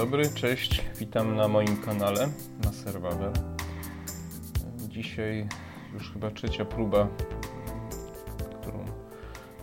[0.00, 2.28] dobry, cześć, witam na moim kanale
[2.64, 3.32] na Serwawer.
[4.88, 5.48] Dzisiaj
[5.94, 7.08] już chyba trzecia próba,
[8.60, 8.84] którą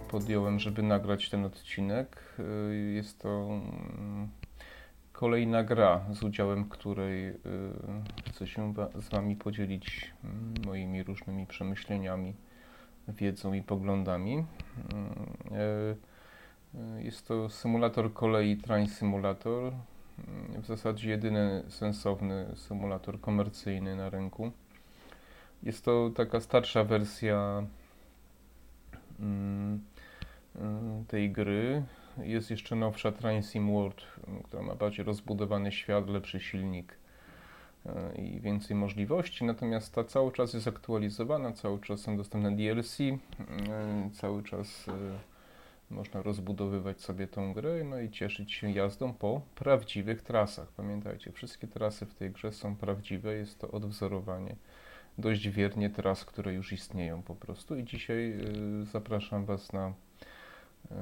[0.09, 2.37] podjąłem, żeby nagrać ten odcinek.
[2.93, 3.29] Jest to
[3.99, 4.29] mm,
[5.11, 7.35] kolejna gra, z udziałem której y,
[8.29, 12.33] chcę się z Wami podzielić mm, moimi różnymi przemyśleniami,
[13.07, 14.33] wiedzą i poglądami.
[14.33, 14.45] Mm,
[15.51, 19.73] e, jest to symulator kolei Train Simulator,
[20.61, 24.51] w zasadzie jedyny sensowny symulator komercyjny na rynku.
[25.63, 27.63] Jest to taka starsza wersja
[29.19, 29.79] mm,
[30.55, 31.83] mm, tej gry.
[32.17, 34.03] Jest jeszcze nowsza Train Sim World,
[34.43, 36.97] która ma bardziej rozbudowany świat, lepszy silnik
[37.85, 42.99] e, i więcej możliwości, natomiast ta cały czas jest aktualizowana, cały czas są dostępne DLC,
[43.01, 43.15] e,
[44.13, 44.85] cały czas
[45.89, 50.67] można rozbudowywać sobie tą grę no i cieszyć się jazdą po prawdziwych trasach.
[50.67, 54.55] Pamiętajcie, wszystkie trasy w tej grze są prawdziwe, jest to odwzorowanie
[55.17, 57.75] dość wiernie tras, które już istnieją po prostu.
[57.75, 58.33] I dzisiaj
[58.81, 60.93] y, zapraszam Was na y,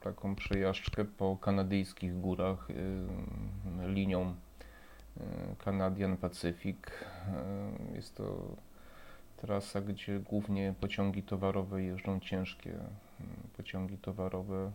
[0.00, 2.74] taką przejażdżkę po kanadyjskich górach y,
[3.86, 4.34] linią
[5.64, 6.78] Canadian Pacific.
[7.94, 8.56] Jest to
[9.36, 12.78] trasa, gdzie głównie pociągi towarowe jeżdżą ciężkie
[13.56, 14.72] pociągi towarowe mm,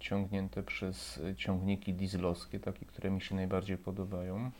[0.00, 4.50] ciągnięte przez ciągniki dieslowskie, takie, które mi się najbardziej podobają.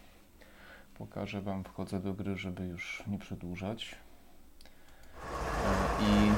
[0.98, 3.96] Pokażę Wam, wchodzę do gry, żeby już nie przedłużać.
[5.64, 6.32] E, I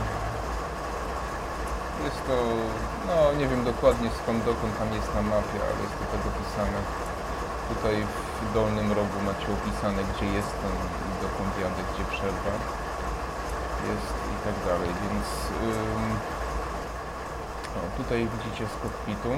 [2.05, 2.37] jest to,
[3.07, 6.79] no nie wiem dokładnie skąd dokąd tam jest na mapie, ale jest to tak opisane.
[7.69, 7.97] Tutaj
[8.43, 10.73] w dolnym rogu macie opisane, gdzie jestem
[11.23, 12.84] dokąd jadę, gdzie przerwa
[13.93, 15.27] jest i tak dalej, więc
[17.77, 19.33] o, tutaj widzicie z kokpitu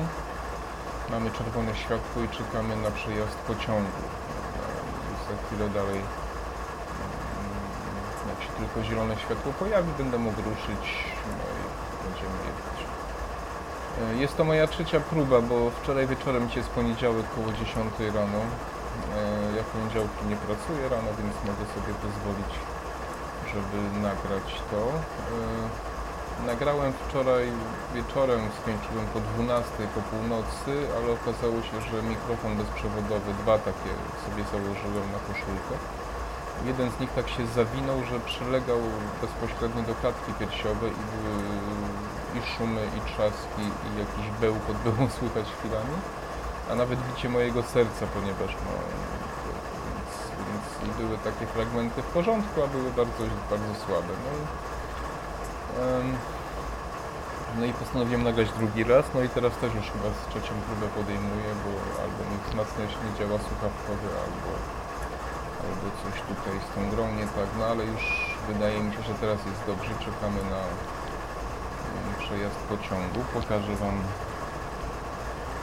[1.11, 4.03] mamy czerwone światło i czekamy na przejazd pociągu.
[5.29, 6.01] Za chwilę dalej
[8.37, 10.85] jak się tylko zielone światło pojawi będę mógł ruszyć
[11.39, 11.63] no i
[12.05, 12.79] będziemy jechać.
[14.01, 18.41] E, jest to moja trzecia próba, bo wczoraj wieczorem, dzisiaj jest poniedziałek około 10 rano.
[19.17, 22.53] E, ja poniedziałki nie pracuję rano, więc mogę sobie pozwolić
[23.57, 23.79] żeby
[24.09, 24.83] nagrać to.
[26.43, 27.45] E, nagrałem wczoraj
[27.95, 33.93] wieczorem, skończyłem po 12 po północy, ale okazało się, że mikrofon bezprzewodowy, dwa takie
[34.25, 35.75] sobie założyłem na koszulkę.
[36.71, 38.81] Jeden z nich tak się zawinął, że przylegał
[39.23, 41.37] bezpośrednio do klatki piersiowej i były
[42.39, 45.97] i szumy, i trzaski, i jakiś bełkot było słychać chwilami,
[46.71, 48.73] a nawet bicie mojego serca, ponieważ no,
[51.01, 54.13] były takie fragmenty w porządku, a były bardzo, bardzo słabe.
[54.25, 54.43] No i,
[55.81, 56.09] um,
[57.59, 60.87] no i postanowiłem nagrać drugi raz, no i teraz też już chyba z trzecią próbę
[60.99, 64.51] podejmuję, bo albo mi wzmacniacznie działa słuchawkowy, albo,
[65.65, 68.05] albo coś tutaj z tą grą nie tak, no ale już
[68.51, 70.63] wydaje mi się, że teraz jest dobrze, czekamy na
[72.21, 73.21] przejazd pociągu.
[73.35, 73.97] Pokażę Wam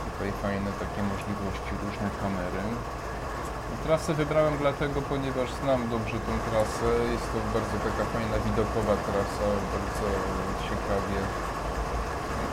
[0.05, 2.63] tutaj fajne takie możliwości różne kamery.
[3.85, 6.87] Trasę wybrałem dlatego, ponieważ znam dobrze tą trasę.
[7.13, 10.07] Jest to bardzo taka fajna, widokowa trasa, bardzo
[10.67, 11.19] ciekawie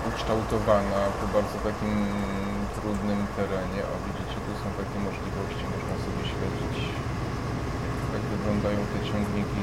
[0.09, 1.94] ukształtowana po bardzo takim
[2.76, 3.81] trudnym terenie.
[3.91, 6.76] O, widzicie, tu są takie możliwości, można sobie śledzić,
[8.15, 9.62] jak wyglądają te ciągniki.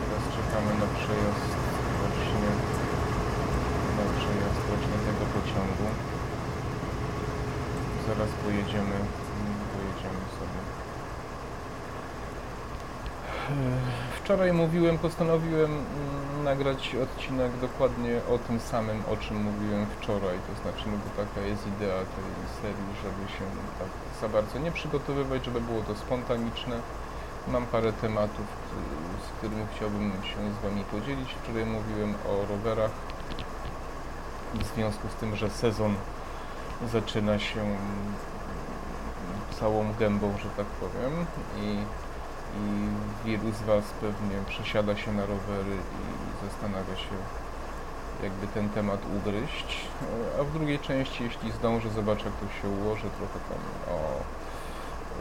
[0.00, 1.50] Teraz czekamy na przejazd
[2.00, 2.50] właśnie,
[3.98, 5.88] na przejazd właśnie tego pociągu.
[8.08, 8.96] Zaraz pojedziemy
[10.38, 10.58] sobie.
[14.22, 20.36] Wczoraj mówiłem, postanowiłem mm, nagrać odcinek dokładnie o tym samym, o czym mówiłem wczoraj.
[20.46, 22.28] To znaczy, no bo taka jest idea tej
[22.62, 23.44] serii, żeby się
[23.78, 23.88] tak
[24.20, 26.76] za bardzo nie przygotowywać, żeby było to spontaniczne.
[27.48, 28.46] Mam parę tematów,
[29.26, 31.34] z którymi chciałbym się z Wami podzielić.
[31.42, 32.90] Wczoraj mówiłem o rowerach
[34.54, 35.94] w związku z tym, że sezon
[36.86, 37.76] zaczyna się
[39.60, 41.26] całą gębą, że tak powiem
[41.56, 41.78] i,
[42.56, 42.88] i
[43.24, 47.16] wielu z Was pewnie przesiada się na rowery i zastanawia się
[48.22, 49.86] jakby ten temat ugryźć,
[50.40, 53.98] a w drugiej części, jeśli zdążę, zobaczę jak to się ułoży, trochę tam o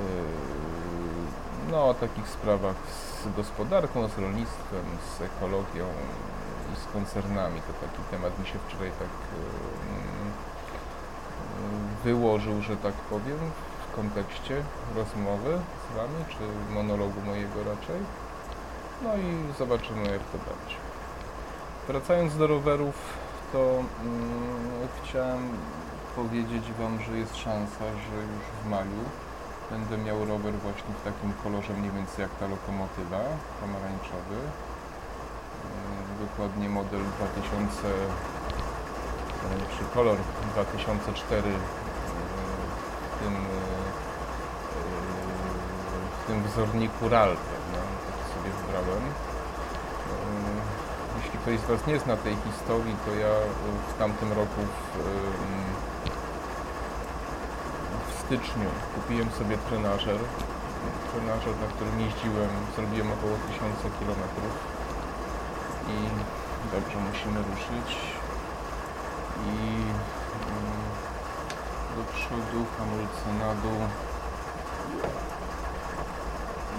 [0.04, 2.75] yy, no, o takich sprawach
[3.24, 4.86] z gospodarką, z rolnictwem,
[5.18, 5.86] z ekologią
[6.74, 7.62] i z koncernami.
[7.62, 9.87] To taki temat mi się wczoraj tak yy,
[12.04, 13.39] wyłożył, że tak powiem,
[13.95, 14.63] kontekście
[14.95, 18.00] rozmowy z Wami, czy monologu mojego raczej.
[19.04, 20.77] No i zobaczymy jak to będzie.
[21.88, 22.95] Wracając do rowerów,
[23.54, 25.50] to mm, chciałem
[26.15, 29.04] powiedzieć Wam, że jest szansa, że już w maju
[29.71, 33.21] będę miał rower właśnie w takim kolorze mniej więcej jak ta lokomotywa,
[33.62, 34.38] pomarańczowy.
[36.19, 37.88] Dokładnie model 2000,
[39.44, 40.18] e, czy kolor
[40.54, 41.54] 2004 e,
[43.12, 43.38] w tym, e,
[46.24, 47.80] w tym wzorniku RAL, prawda?
[48.07, 49.04] Tak sobie wybrałem.
[49.04, 49.12] E,
[51.18, 53.34] Jeśli ktoś z Was nie zna tej historii, to ja
[53.89, 55.66] w tamtym roku w, em,
[58.10, 60.19] w styczniu kupiłem sobie trenażer.
[61.12, 64.22] Trenażer, na którym jeździłem, zrobiłem około 1000 km.
[65.94, 65.98] I
[66.75, 68.17] dobrze, musimy ruszyć.
[69.45, 69.98] I mm,
[71.95, 73.80] do przodu, hamulce na dół.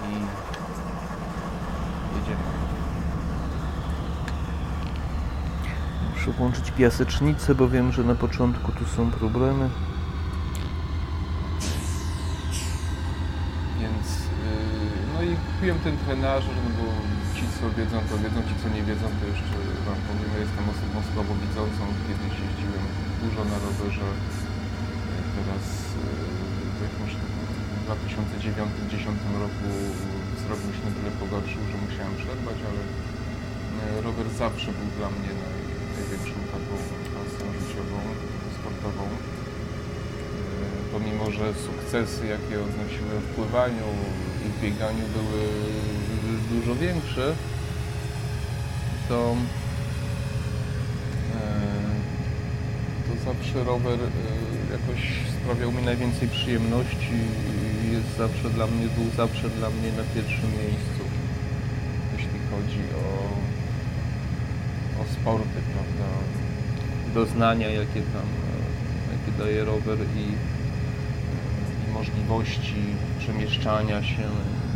[0.05, 0.13] I
[2.19, 2.43] jedziemy.
[6.15, 9.69] Muszę włączyć piasecznicę, bo wiem, że na początku tu są problemy.
[13.79, 14.25] Więc, yy,
[15.13, 16.91] no i kupiłem ten trenażer, no bo
[17.39, 19.57] ci co wiedzą, to wiedzą, ci co nie wiedzą, to jeszcze
[19.87, 22.85] wam powiem, jestem osobą słabowidzącą, kiedyś jeździłem
[23.23, 24.07] dużo na rowerze,
[25.35, 25.63] teraz
[26.77, 27.13] w jakimś
[27.87, 29.69] 2009-2010 roku
[30.67, 35.31] mi się na tyle pogorszył, że musiałem przerwać, ale yy, rower zawsze był dla mnie
[35.43, 35.59] naj,
[35.95, 36.73] największą taką
[37.15, 37.99] pasją życiową,
[38.57, 39.05] sportową.
[39.11, 39.17] Yy,
[40.93, 43.87] Pomimo, że sukcesy, jakie odnosiłem w pływaniu
[44.45, 45.43] i w bieganiu były
[46.49, 47.35] dużo większe,
[49.09, 49.35] to,
[51.33, 51.41] yy,
[53.07, 55.01] to zawsze rower yy, jakoś
[55.41, 57.13] sprawiał mi najwięcej przyjemności
[57.85, 61.03] i jest zawsze dla mnie, był zawsze dla mnie na pierwszym miejscu,
[62.13, 63.07] jeśli chodzi o,
[65.01, 66.09] o sporty, prawda?
[67.13, 68.55] Doznania, jakie tam, e,
[69.13, 70.25] jakie daje rower i,
[71.89, 72.83] i możliwości
[73.19, 74.29] przemieszczania się.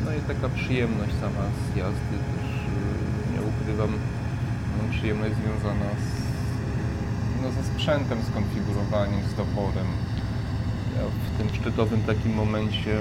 [0.06, 3.92] No i taka przyjemność sama z jazdy też, e, nie ukrywam,
[4.76, 6.08] no, przyjemność związana z,
[7.42, 9.90] no, ze sprzętem, z konfigurowaniem, z doporem.
[10.98, 12.96] Ja w tym szczytowym takim momencie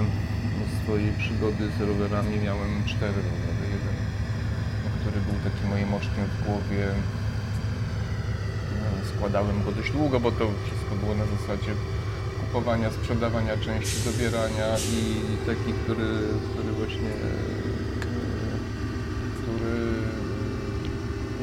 [0.57, 3.65] no, swojej przygody z rowerami miałem cztery rowery.
[3.75, 3.95] Jeden,
[4.83, 6.85] no, który był takim moim oczkiem w głowie.
[8.79, 11.71] No, Składałem go dość długo, bo to wszystko było na zasadzie
[12.53, 15.01] kupowania, sprzedawania części, dobierania i
[15.45, 16.09] taki, który,
[16.49, 17.33] który właśnie e,
[19.37, 19.73] który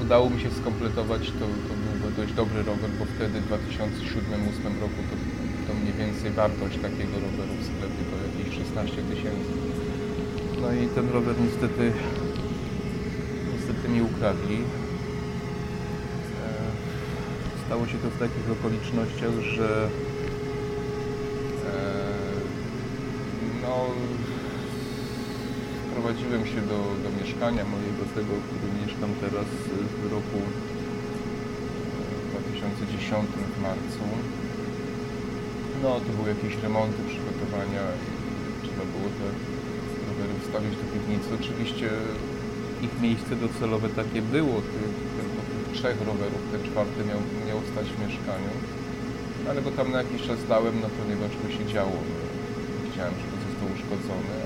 [0.02, 5.00] udało mi się skompletować, to, to byłby dość dobry rower, bo wtedy w 2007-2008 roku
[5.10, 5.14] to,
[5.66, 9.52] to mniej więcej wartość takiego roweru w sklepie to jakieś 16 tysięcy.
[10.60, 11.92] No i ten rower niestety
[13.52, 14.56] niestety mi ukradli.
[14.56, 14.62] E,
[17.66, 20.00] Stało się to w takich okolicznościach, że e,
[23.70, 23.78] no
[25.88, 30.38] wprowadziłem się do, do mieszkania mojego, tego, w którym mieszkam teraz e, w roku
[32.34, 34.05] e, 2010 w marcu.
[35.82, 38.08] No, to były jakieś remonty, przygotowania i
[38.62, 39.26] trzeba było te
[40.08, 41.28] rowery wstawić do piwnicy.
[41.40, 41.88] Oczywiście
[42.87, 44.56] ich miejsce docelowe takie było,
[45.17, 48.53] tylko tych trzech rowerów, ten czwarty miał, miał stać w mieszkaniu.
[49.48, 51.98] Ale go tam na jakiś czas dałem, no ponieważ to się działo.
[52.89, 53.30] Chciałem, żeby
[53.91, 54.37] uszkodzony,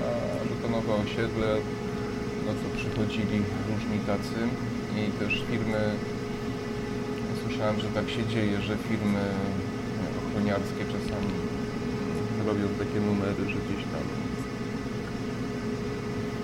[0.65, 1.49] a nowe osiedle,
[2.45, 3.37] no to przychodzili
[3.69, 4.39] różni tacy
[4.99, 5.81] i też firmy,
[7.43, 9.23] słyszałem, że tak się dzieje, że firmy
[10.21, 11.33] ochroniarskie czasami
[12.47, 14.05] robią takie numery, że gdzieś tam.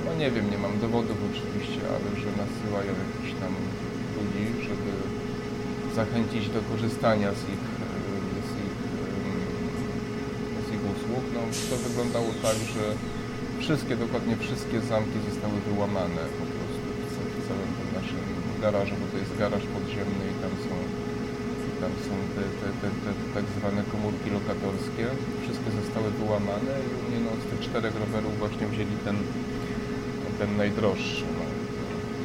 [0.06, 3.54] No nie wiem, nie mam dowodów oczywiście, ale że nasyłają jakichś tam
[4.16, 4.92] ludzi, żeby
[5.96, 7.90] zachęcić do korzystania z ich, e,
[8.50, 8.78] z ich,
[9.26, 9.42] em,
[10.66, 11.21] z ich usług.
[11.34, 12.84] No, to wyglądało tak, że
[13.64, 18.22] wszystkie, dokładnie wszystkie zamki zostały wyłamane po prostu w ca- w całym tym naszym
[18.66, 20.74] garażu, bo to jest garaż podziemny i tam są,
[21.82, 25.06] tam są te, te, te, te tak zwane komórki lokatorskie.
[25.44, 29.18] Wszystkie zostały wyłamane i u mnie no, z tych czterech rowerów właśnie wzięli ten
[30.40, 31.24] ten najdroższy.
[31.38, 31.44] No,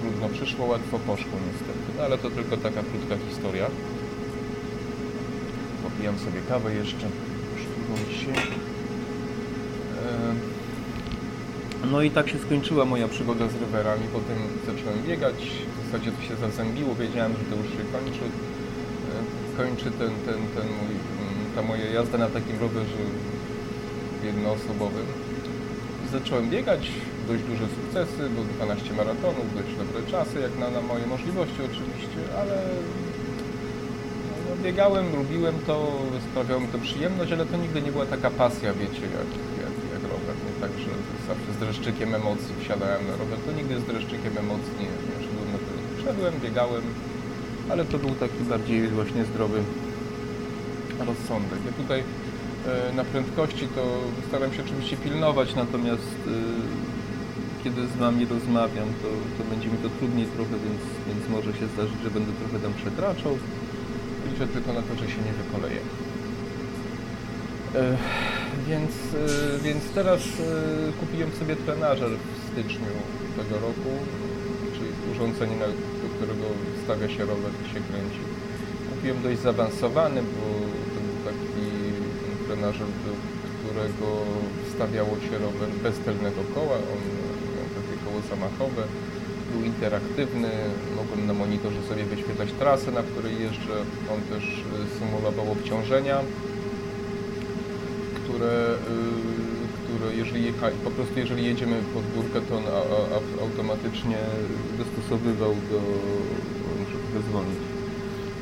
[0.01, 3.67] trudno przyszło, łatwo poszło niestety, no, ale to tylko taka krótka historia.
[5.83, 7.07] Popijam sobie kawę jeszcze,
[7.63, 8.33] szturmą się.
[8.43, 8.56] E,
[11.93, 16.23] No i tak się skończyła moja przygoda z rowerami, potem zacząłem biegać, w zasadzie to
[16.23, 18.25] się zazębiło, wiedziałem, że to już się kończy.
[18.25, 23.03] E, Kończy ten, ten, ten mój, mm, ta moja jazda na takim rowerze
[24.25, 25.07] jednoosobowym.
[26.13, 26.83] Zacząłem biegać,
[27.29, 32.21] dość duże sukcesy, bo 12 maratonów, dość dobre czasy, jak na, na moje możliwości oczywiście,
[32.41, 32.57] ale
[34.27, 35.77] no, no, biegałem, lubiłem to,
[36.31, 39.31] sprawiało mi to przyjemność, ale to nigdy nie była taka pasja, wiecie, jak,
[39.65, 40.37] jak, jak rower.
[40.47, 40.91] Nie tak, że
[41.31, 43.39] zawsze z dreszczykiem emocji wsiadałem na rower.
[43.47, 45.89] To nigdy z dreszczykiem emocji nie, nie szedłem na trening.
[46.05, 46.83] Szedłem, biegałem,
[47.71, 49.63] ale to był taki bardziej właśnie zdrowy
[51.09, 51.59] rozsądek.
[51.67, 53.83] Ja tutaj e, na prędkości to
[54.29, 56.31] staram się oczywiście pilnować, natomiast e,
[57.65, 59.09] kiedy z Wami rozmawiam, to,
[59.39, 62.75] to będzie mi to trudniej trochę, więc, więc może się zdarzyć, że będę trochę tam
[62.75, 63.39] przekraczał.
[64.31, 65.81] Liczę tylko na to, że się nie wykoleję.
[68.69, 72.95] Więc, e, więc teraz e, kupiłem sobie trenażer w styczniu
[73.37, 73.91] tego roku,
[74.75, 75.57] czyli urządzenie,
[76.03, 76.47] do którego
[76.85, 78.23] stawia się rower i się kręci.
[78.91, 80.47] Kupiłem dość zaawansowany, bo
[80.93, 81.67] to był taki
[82.47, 83.13] trenażer, do
[83.61, 84.09] którego
[84.69, 86.77] wstawiało się rower bez tylnego koła.
[86.95, 87.01] On
[87.55, 88.83] miał takie koło zamachowe,
[89.53, 90.51] był interaktywny,
[90.97, 93.77] mogłem na monitorze sobie wyświetlać trasę, na której jeżdżę.
[94.15, 96.19] On też y, symulował obciążenia,
[98.37, 98.77] które, y,
[99.85, 100.53] które jeżeli
[100.85, 102.81] po prostu jeżeli jedziemy pod górkę, to on a,
[103.17, 104.19] a, automatycznie
[104.79, 105.81] dostosowywał do...
[106.91, 107.59] Trochę zwolnić.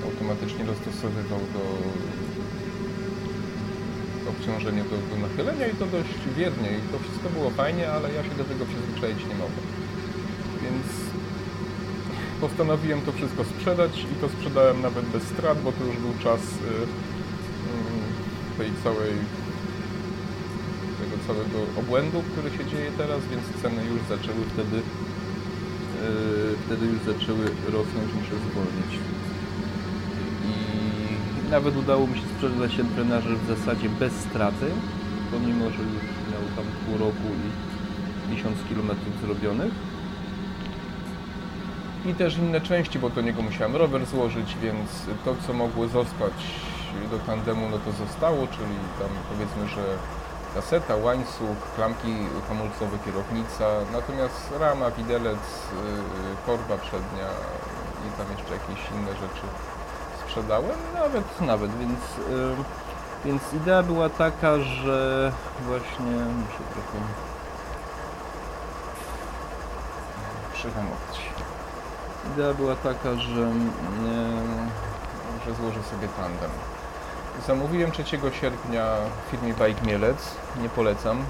[0.04, 1.64] Automatycznie dostosowywał do
[4.32, 8.22] obciążenie do, do nachylenia i to dość wiernie i to wszystko było fajnie, ale ja
[8.24, 9.66] się do tego przyzwyczaić nie mogłem.
[10.64, 10.86] Więc
[12.40, 16.40] postanowiłem to wszystko sprzedać i to sprzedałem nawet bez strat, bo to już był czas
[16.40, 16.44] y,
[18.54, 19.12] y, tej całej
[21.26, 24.82] całego obłędu, który się dzieje teraz, więc ceny już zaczęły wtedy y,
[26.66, 27.44] wtedy już zaczęły
[27.76, 28.92] rosnąć, muszę zwolnić.
[30.50, 34.66] I nawet udało mi się sprzedać trenażer w zasadzie bez straty,
[35.30, 37.28] pomimo, że już miał tam pół roku
[38.32, 38.90] i 1000 km
[39.24, 39.72] zrobionych.
[42.06, 44.90] I też inne części, bo do niego musiałem rower złożyć, więc
[45.24, 46.32] to co mogło zostać
[47.10, 49.84] do tandemu, no to zostało, czyli tam powiedzmy, że
[50.54, 52.16] kaseta, łańcuch, klamki
[52.48, 57.28] hamulcowe, kierownica, natomiast rama, widelec, yy, korba przednia
[58.06, 59.46] i tam jeszcze jakieś inne rzeczy
[60.24, 62.56] sprzedałem, nawet, nawet, więc, yy,
[63.24, 65.32] więc idea była taka, że
[65.66, 66.98] właśnie muszę trochę
[70.52, 71.14] przyhamować.
[72.32, 73.50] Idea była taka, że, yy,
[75.46, 76.50] że złożę sobie tandem.
[77.42, 78.04] Zamówiłem 3
[78.40, 78.86] sierpnia
[79.26, 81.18] w firmie Bike Mielec, nie polecam.
[81.18, 81.24] Yy,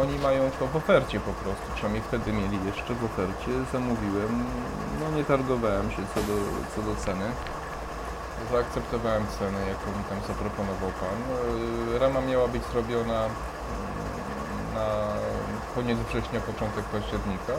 [0.00, 3.50] Oni mają to w ofercie po prostu, przynajmniej wtedy mieli jeszcze w ofercie.
[3.72, 4.44] Zamówiłem,
[5.00, 6.34] no nie targowałem się co do,
[6.76, 7.24] co do ceny.
[8.52, 11.18] Zaakceptowałem cenę, jaką mi tam zaproponował Pan.
[11.92, 13.28] Yy, Rama miała być zrobiona yy,
[14.74, 14.86] na
[15.74, 17.52] koniec września, początek października.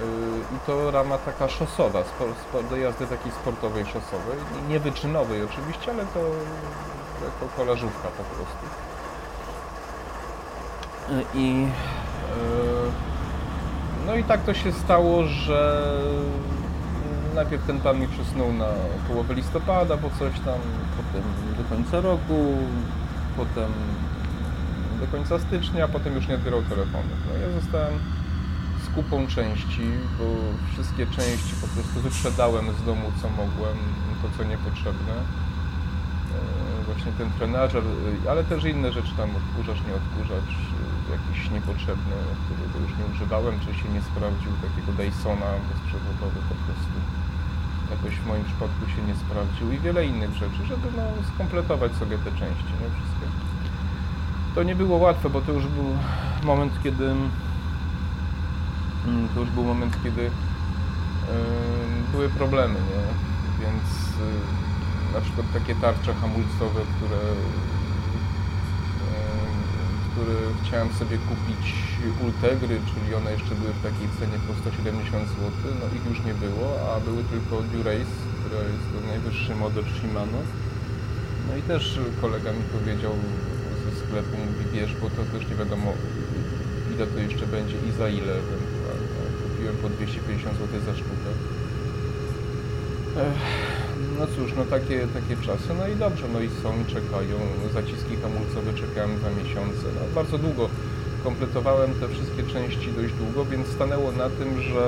[0.00, 2.02] Yy, I to rama taka szosowa,
[2.70, 4.38] do jazdy takiej sportowej, szosowej.
[4.68, 6.20] Nie wyczynowej oczywiście, ale to
[7.24, 8.66] jako kolażówka po prostu.
[11.10, 11.68] Yy, I yy,
[14.06, 15.88] no i tak to się stało, że
[17.34, 18.68] najpierw ten pan mi przysnął na
[19.08, 20.58] połowę listopada, po coś tam,
[20.96, 21.22] potem
[21.58, 22.56] do końca roku,
[23.36, 23.72] potem
[25.00, 27.08] do końca stycznia, potem już nie odbierał telefonu.
[27.28, 27.98] No ja zostałem
[28.94, 29.86] kupą części,
[30.18, 30.24] bo
[30.72, 33.76] wszystkie części po prostu wyprzedałem z domu co mogłem,
[34.22, 35.14] to co niepotrzebne.
[35.18, 37.84] E, Właśnie ten trenażer,
[38.26, 43.06] e, ale też inne rzeczy tam odkurzacz, nie odkurzacz, e, jakiś niepotrzebny, którego już nie
[43.14, 46.96] używałem, czy się nie sprawdził, takiego Dysona bezprzewodowy po prostu.
[47.94, 52.16] Jakoś w moim przypadku się nie sprawdził i wiele innych rzeczy, żeby no, skompletować sobie
[52.18, 53.26] te części, nie wszystkie.
[54.54, 55.88] To nie było łatwe, bo to już był
[56.44, 57.14] moment, kiedy
[59.34, 60.30] to już był moment, kiedy
[62.12, 63.04] były problemy, nie?
[63.64, 63.86] Więc
[64.18, 67.22] yy, na przykład takie tarcze hamulcowe, które,
[70.10, 71.64] które chciałem sobie kupić
[72.24, 76.34] Ultegry, czyli one jeszcze były w takiej cenie po 170 zł, no ich już nie
[76.34, 80.40] było, a były tylko Durace, która jest to najwyższy model Shimano.
[81.48, 83.14] No i też kolega mi powiedział
[83.84, 85.92] ze sklepu, mówi bierz, bo to też nie wiadomo
[86.94, 88.34] ile to jeszcze będzie i za ile.
[89.62, 91.30] Kupiłem po 250 zł za sztukę.
[94.18, 97.38] No cóż, no takie, takie czasy, no i dobrze, no i są czekają.
[97.74, 99.84] Zaciski hamulcowe czekałem dwa miesiące.
[99.96, 100.68] No, bardzo długo
[101.24, 104.82] kompletowałem te wszystkie części dość długo, więc stanęło na tym, że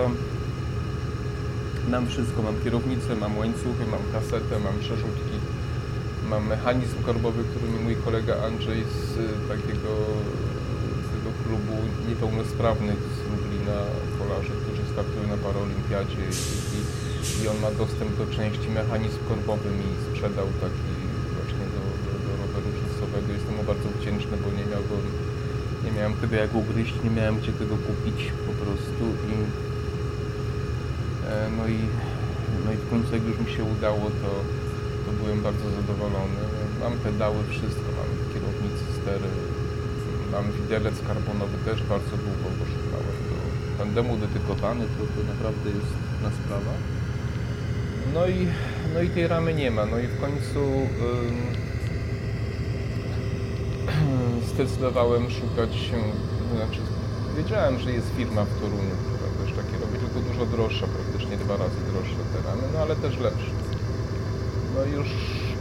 [1.90, 2.42] mam wszystko.
[2.42, 5.36] Mam kierownicę, mam łańcuchy, mam kasetę, mam przerzutki,
[6.30, 9.92] mam mechanizm korbowy, który mi mój kolega Andrzej z y, takiego
[11.24, 11.76] tego klubu
[12.08, 13.78] niepełnosprawnych z Lublina
[14.18, 14.54] kolarzy,
[14.94, 16.24] którzy startują na Paraolimpiadzie
[16.76, 20.92] i, i on ma dostęp do części mechanizm korbowy mi sprzedał taki
[21.36, 23.28] właśnie do, do, do roweru czasowego.
[23.32, 24.96] Jestem mu bardzo wdzięczny, bo nie miał go,
[25.84, 29.34] nie miałem tego jak ugryźć, nie miałem gdzie tego kupić po prostu i
[31.30, 31.80] e, no i,
[32.64, 34.30] no i w końcu jak już mi się udało, to,
[35.04, 36.42] to byłem bardzo zadowolony.
[36.82, 39.30] Mam pedały, wszystko, mam kierownicy, stery,
[40.32, 43.03] mam widelec karbonowy, też bardzo długo go szukałem.
[43.84, 46.72] Tandemu dedykowany, to, to naprawdę jest na sprawa.
[48.14, 48.46] No i,
[48.94, 49.86] no i tej ramy nie ma.
[49.86, 50.60] No i w końcu
[54.54, 55.98] zdecydowałem szukać się,
[56.56, 56.80] znaczy
[57.36, 61.56] wiedziałem, że jest firma w Toruniu, która też takie robi, tylko dużo droższa, praktycznie dwa
[61.56, 63.50] razy droższe te ramy, no ale też lepsze.
[64.74, 65.08] No już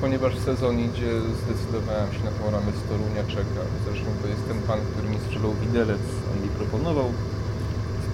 [0.01, 1.12] ponieważ sezon idzie,
[1.42, 3.68] zdecydowałem się na tą ramę z Torunia, czekam.
[3.86, 7.08] Zresztą to jest ten pan, który mi sprzedał widelec, on mi proponował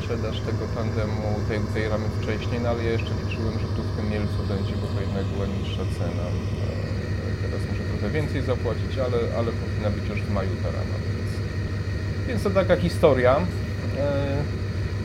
[0.09, 3.91] sprzedaż tego tandemu, tej, tej ramy wcześniej, no ale ja jeszcze liczyłem, że tu w
[3.95, 6.25] tym Mielcu będzie, bo to jednak była niższa cena.
[6.29, 10.95] E, Teraz muszę trochę więcej zapłacić, ale, ale powinna być już w maju ta rama,
[11.15, 11.31] więc,
[12.27, 13.33] więc to taka historia.
[13.97, 14.07] E,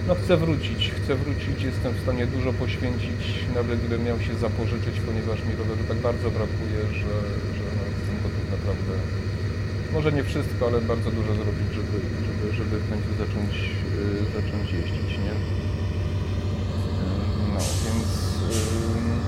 [0.08, 3.22] No chcę wrócić, chcę wrócić, jestem w stanie dużo poświęcić,
[3.58, 7.14] nawet gdybym miał się zapożyczyć, ponieważ mi roweru tak bardzo brakuje, że,
[7.58, 8.92] że no, jestem gotów naprawdę,
[9.94, 13.52] może nie wszystko, ale bardzo dużo zrobić, żeby, żeby, żeby w końcu zacząć,
[13.90, 15.34] yy, zacząć jeździć, nie?
[15.34, 15.40] Yy,
[17.54, 18.08] No, więc,
[18.48, 19.20] yy,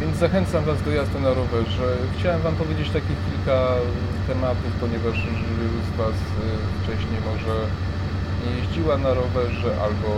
[0.00, 1.96] więc zachęcam Was do jazdy na rowerze.
[2.18, 3.68] Chciałem Wam powiedzieć takich kilka
[4.26, 5.16] tematów, ponieważ
[5.58, 6.44] wielu z Was yy,
[6.82, 7.54] wcześniej może
[8.44, 10.12] nie jeździła na rowerze albo,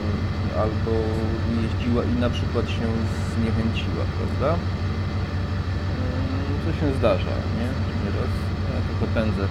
[0.00, 0.92] mm, albo
[1.62, 2.86] jeździła i na przykład się
[3.34, 4.58] zniechęciła, prawda?
[6.80, 7.68] Się zdarza, nie?
[8.04, 8.32] Nieraz.
[8.74, 9.44] Ja tylko pędzę.
[9.44, 9.48] E,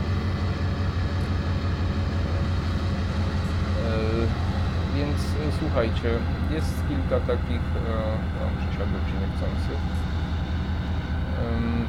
[4.96, 6.10] Więc e, słuchajcie,
[6.52, 7.92] jest kilka takich, e,
[8.40, 9.72] no, przesiadłem się niechcący.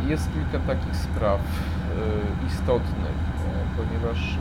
[0.09, 4.39] Jest kilka takich spraw e, istotnych, e, ponieważ e,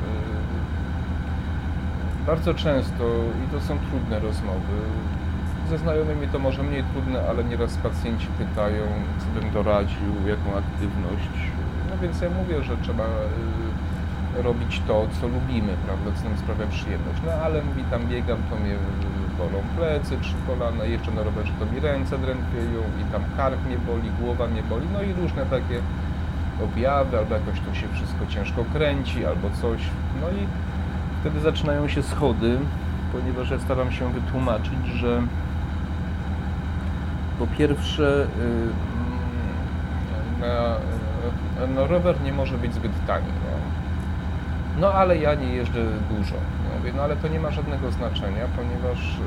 [2.28, 3.04] bardzo często,
[3.46, 4.78] i to są trudne rozmowy,
[5.70, 8.84] ze znajomymi to może mniej trudne, ale nieraz pacjenci pytają,
[9.20, 11.36] co bym doradził, jaką aktywność.
[11.90, 13.04] No więc ja mówię, że trzeba
[14.40, 17.20] y, robić to, co lubimy, prawda, co nam sprawia przyjemność.
[17.26, 21.54] No ale mówi, tam biegam, to mnie y, bolą plecy, trzy kolana, jeszcze na rowerze
[21.60, 25.46] to mi ręce drętwieją i tam kark mnie boli, głowa mnie boli, no i różne
[25.46, 25.78] takie
[26.64, 29.82] objawy, albo jakoś to się wszystko ciężko kręci, albo coś.
[30.22, 30.42] No i
[31.22, 32.58] wtedy zaczynają się schody,
[33.12, 35.22] ponieważ ja staram się wytłumaczyć, że
[37.40, 38.28] po pierwsze
[40.42, 43.28] y, y, no, rower nie może być zbyt tani.
[43.28, 43.58] No.
[44.82, 46.36] no ale ja nie jeżdżę dużo.
[46.36, 49.20] Ja mówię, no ale to nie ma żadnego znaczenia, ponieważ y,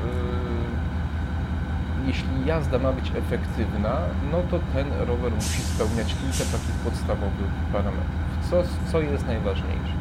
[2.07, 3.97] jeśli jazda ma być efektywna,
[4.31, 8.49] no to ten rower musi spełniać kilka takich podstawowych parametrów.
[8.49, 9.93] Co, co jest najważniejsze?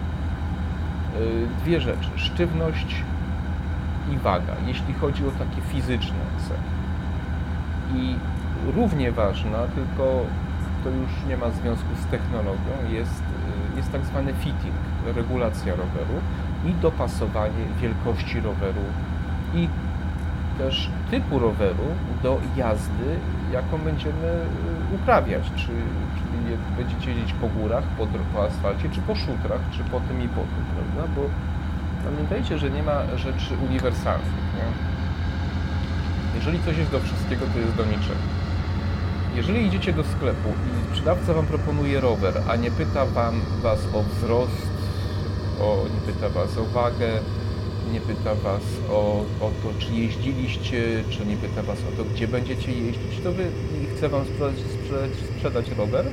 [1.21, 2.11] Y, dwie rzeczy.
[2.17, 3.03] Sztywność
[4.13, 6.78] i waga, jeśli chodzi o takie fizyczne cechy.
[7.95, 8.17] I
[8.77, 10.25] równie ważna, tylko
[10.85, 13.23] to już nie ma związku z technologią, jest,
[13.75, 14.75] y, jest tak zwany fitting,
[15.17, 16.21] regulacja roweru
[16.67, 18.85] i dopasowanie wielkości roweru
[19.55, 19.69] i
[20.59, 21.89] też typu roweru
[22.23, 23.19] do jazdy,
[23.53, 24.29] jaką będziemy
[24.93, 25.45] y, uprawiać.
[25.57, 25.67] Czy,
[26.19, 30.29] czyli będziecie jeździć po górach, po, po asfalcie, czy po szutrach, czy po tym i
[30.29, 31.13] po tym, prawda?
[31.17, 31.23] Bo
[32.11, 34.33] pamiętajcie, że nie ma rzeczy uniwersalnych.
[34.57, 34.98] Nie?
[36.39, 38.23] Jeżeli coś jest do wszystkiego, to jest do niczego.
[39.37, 44.03] Jeżeli idziecie do sklepu i sprzedawca Wam proponuje rower, a nie pyta wam, Was o
[44.03, 44.69] wzrost,
[45.61, 47.11] o, nie pyta Was o wagę,
[47.93, 52.29] nie pyta Was o, o to, czy jeździliście, czy nie pyta Was o to, gdzie
[52.29, 53.47] będziecie jeździć, to Wy
[53.97, 56.07] chce Wam sprzedać, sprzedać, sprzedać rower,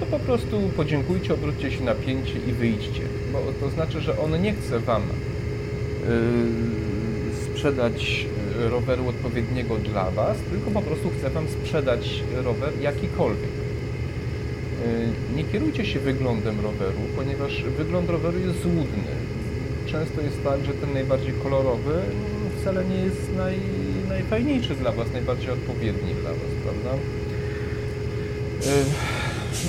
[0.00, 3.02] to po prostu podziękujcie, obróćcie się na pięcie i wyjdźcie.
[3.32, 8.26] Bo to znaczy, że on nie chce Wam yy, sprzedać
[8.68, 13.50] roweru odpowiedniego dla Was, tylko po prostu chce Wam sprzedać rower jakikolwiek.
[13.50, 19.12] Yy, Nie kierujcie się wyglądem roweru, ponieważ wygląd roweru jest złudny.
[19.86, 23.58] Często jest tak, że ten najbardziej kolorowy mm, wcale nie jest naj,
[24.08, 26.96] najfajniejszy dla Was, najbardziej odpowiedni dla Was, prawda?
[28.66, 28.84] Yy,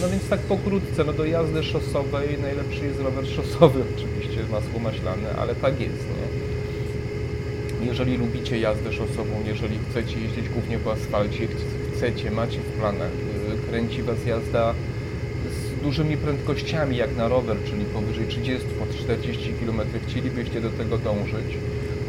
[0.02, 5.30] No więc tak pokrótce, no do jazdy szosowej najlepszy jest rower szosowy, oczywiście masło maślane,
[5.40, 6.51] ale tak jest, nie?
[7.86, 13.12] Jeżeli lubicie jazdę szosową, jeżeli chcecie jeździć głównie po asfalcie, ch- chcecie, macie w planach,
[13.50, 14.74] yy, kręci Was jazda
[15.52, 20.98] z dużymi prędkościami jak na rower, czyli powyżej 30, po 40 km, chcielibyście do tego
[20.98, 21.58] dążyć,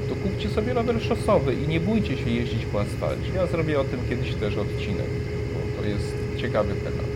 [0.09, 3.29] to kupcie sobie rower szosowy i nie bójcie się jeździć po asfalcie.
[3.35, 5.07] Ja zrobię o tym kiedyś też odcinek,
[5.55, 7.07] bo to jest ciekawy temat.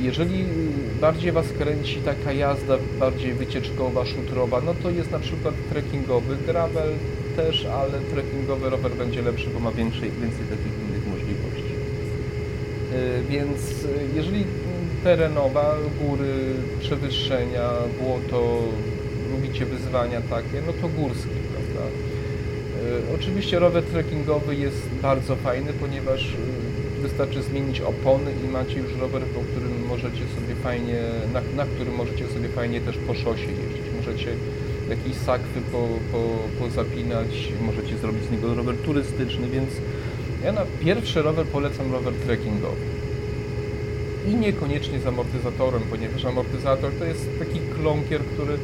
[0.00, 0.44] Jeżeli
[1.00, 6.88] bardziej Was kręci taka jazda bardziej wycieczkowa, szutrowa, no to jest na przykład trekkingowy gravel
[7.36, 11.74] też, ale trekkingowy rower będzie lepszy, bo ma więcej, więcej takich innych możliwości.
[12.92, 14.44] Yy, Więc yy, jeżeli
[15.04, 16.34] terenowa, góry,
[16.80, 17.70] przewyższenia,
[18.00, 18.62] błoto,
[19.32, 21.90] lubicie wyzwania takie, no to górski, prawda?
[21.90, 26.36] Yy, Oczywiście rower trekkingowy jest bardzo fajny, ponieważ
[27.02, 30.98] wystarczy zmienić opony i macie już rower, po którym możecie sobie fajnie,
[31.32, 33.86] na, na którym możecie sobie fajnie też po szosie jeździć.
[33.96, 34.30] Możecie
[34.88, 39.70] jakieś sakwy po, po, pozapinać, możecie zrobić z niego rower turystyczny, więc
[40.44, 42.94] ja na pierwszy rower polecam rower trekkingowy.
[44.28, 48.58] I niekoniecznie z amortyzatorem, ponieważ amortyzator to jest taki klonkier, który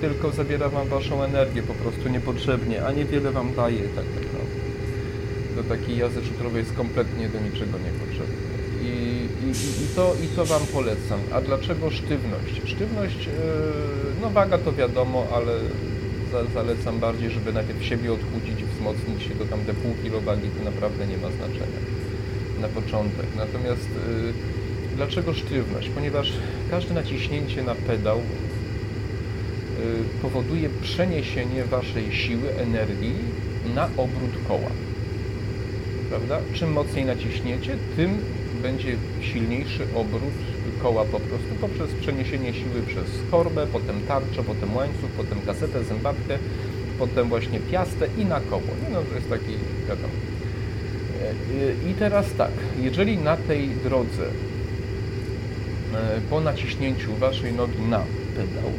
[0.00, 4.60] tylko zabiera Wam Waszą energię po prostu niepotrzebnie, a niewiele Wam daje tak naprawdę.
[5.56, 8.36] Do takiej jazdy szutrowej jest kompletnie do niczego niepotrzebny.
[8.82, 8.86] I,
[9.44, 11.20] i, i, i, to, I to Wam polecam.
[11.32, 12.62] A dlaczego sztywność?
[12.64, 15.52] Sztywność, yy, no waga to wiadomo, ale
[16.32, 20.48] za, zalecam bardziej, żeby najpierw siebie odchudzić i wzmocnić się do tam pół kilo wagi,
[20.58, 21.80] to naprawdę nie ma znaczenia
[22.60, 23.26] na początek.
[23.36, 23.88] Natomiast
[24.24, 24.32] yy,
[24.96, 25.88] dlaczego sztywność?
[25.88, 26.32] Ponieważ
[26.70, 28.24] każde naciśnięcie na pedał yy,
[30.22, 33.14] powoduje przeniesienie Waszej siły, energii
[33.74, 34.70] na obrót koła.
[36.08, 36.40] Prawda?
[36.54, 38.18] Czym mocniej naciśniecie, tym
[38.62, 40.34] będzie silniejszy obrót
[40.82, 46.38] koła po prostu poprzez przeniesienie siły przez korbę, potem tarczę, potem łańcuch, potem kasetę, zębatkę,
[46.98, 48.62] potem właśnie piastę i na koło.
[48.92, 49.52] No, to jest taki,
[49.88, 50.14] wiadomo.
[51.90, 54.24] I teraz tak, jeżeli na tej drodze
[56.30, 58.04] po naciśnięciu Waszej nogi na
[58.36, 58.72] pedał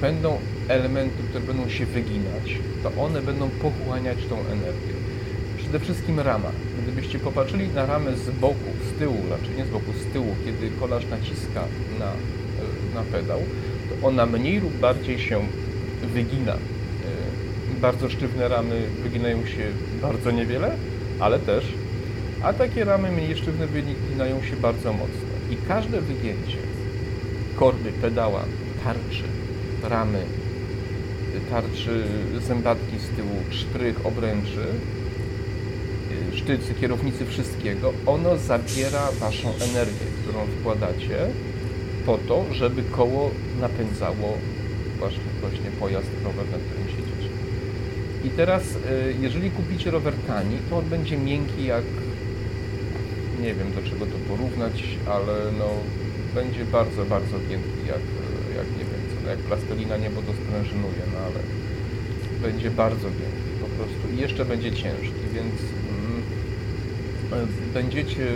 [0.00, 4.94] będą elementy, które będą się wyginać, to one będą pochłaniać tą energię.
[5.58, 6.50] Przede wszystkim rama.
[7.14, 10.70] Gdybyście popatrzyli na ramę z boku, z tyłu, raczej nie z boku, z tyłu, kiedy
[10.80, 11.64] kolarz naciska
[11.98, 12.12] na,
[12.94, 13.38] na pedał,
[13.88, 15.40] to ona mniej lub bardziej się
[16.14, 16.56] wygina.
[17.80, 19.66] Bardzo sztywne ramy wyginają się
[20.02, 20.76] bardzo niewiele,
[21.20, 21.64] ale też,
[22.42, 25.34] a takie ramy mniej sztywne wyginają się bardzo mocno.
[25.50, 26.58] I każde wygięcie
[27.56, 28.44] korby, pedała,
[28.84, 29.24] tarczy,
[29.82, 30.22] ramy,
[31.50, 32.04] tarczy,
[32.48, 34.66] zębatki z tyłu, szprych, obręczy,
[36.44, 41.18] sztycy, kierownicy, wszystkiego, ono zabiera Waszą energię, którą wkładacie
[42.06, 43.30] po to, żeby koło
[43.60, 44.38] napędzało
[44.98, 47.28] właśnie, właśnie pojazd, rower, na którym siedzicie.
[48.24, 48.62] I teraz,
[49.20, 51.84] jeżeli kupicie rower tani, to on będzie miękki jak,
[53.42, 55.68] nie wiem do czego to porównać, ale no,
[56.34, 58.04] będzie bardzo, bardzo giętki jak,
[58.56, 61.40] jak nie wiem co, jak plastelina niebo to sprężynuje, no ale
[62.42, 65.54] będzie bardzo giętki po prostu i jeszcze będzie ciężki, więc
[67.74, 68.26] będziecie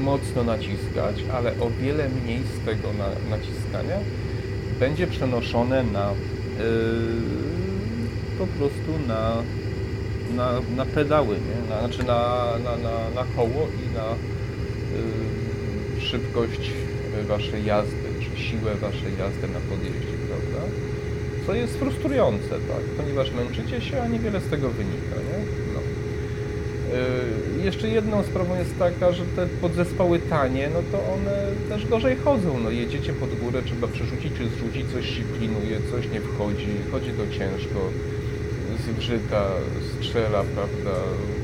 [0.00, 3.98] mocno naciskać, ale o wiele mniej z tego na, naciskania
[4.80, 6.12] będzie przenoszone na
[6.58, 6.64] yy,
[8.38, 9.42] po prostu na,
[10.36, 11.70] na, na pedały, nie?
[11.70, 16.72] Na, znaczy na, na, na, na koło i na yy, szybkość
[17.28, 20.66] waszej jazdy, czy siłę waszej jazdy na podjeździe, prawda?
[21.46, 22.82] Co jest frustrujące, tak?
[22.96, 25.67] Ponieważ męczycie się, a niewiele z tego wynika, nie?
[27.56, 31.36] Yy, jeszcze jedną sprawą jest taka, że te podzespoły tanie, no to one
[31.68, 32.58] też gorzej chodzą.
[32.64, 37.10] No jedziecie pod górę, trzeba przerzucić czy zrzucić, coś się klinuje, coś nie wchodzi, chodzi
[37.10, 37.80] to ciężko,
[38.86, 39.46] zgrzyta,
[39.94, 41.00] strzela, prawda?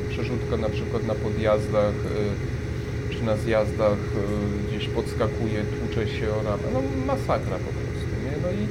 [0.09, 6.43] Przerzutka na przykład na podjazdach yy, czy na zjazdach yy, gdzieś podskakuje, tłucze się o
[6.43, 6.63] ramę.
[6.75, 8.35] No masakra po prostu, nie?
[8.43, 8.67] No i,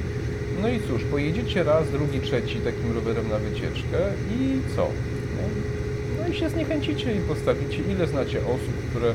[0.62, 3.98] no i cóż, pojedziecie raz, drugi, trzeci takim rowerem na wycieczkę
[4.40, 4.88] i co?
[6.34, 7.78] No się zniechęcicie i postawicie.
[7.92, 9.12] Ile znacie osób, które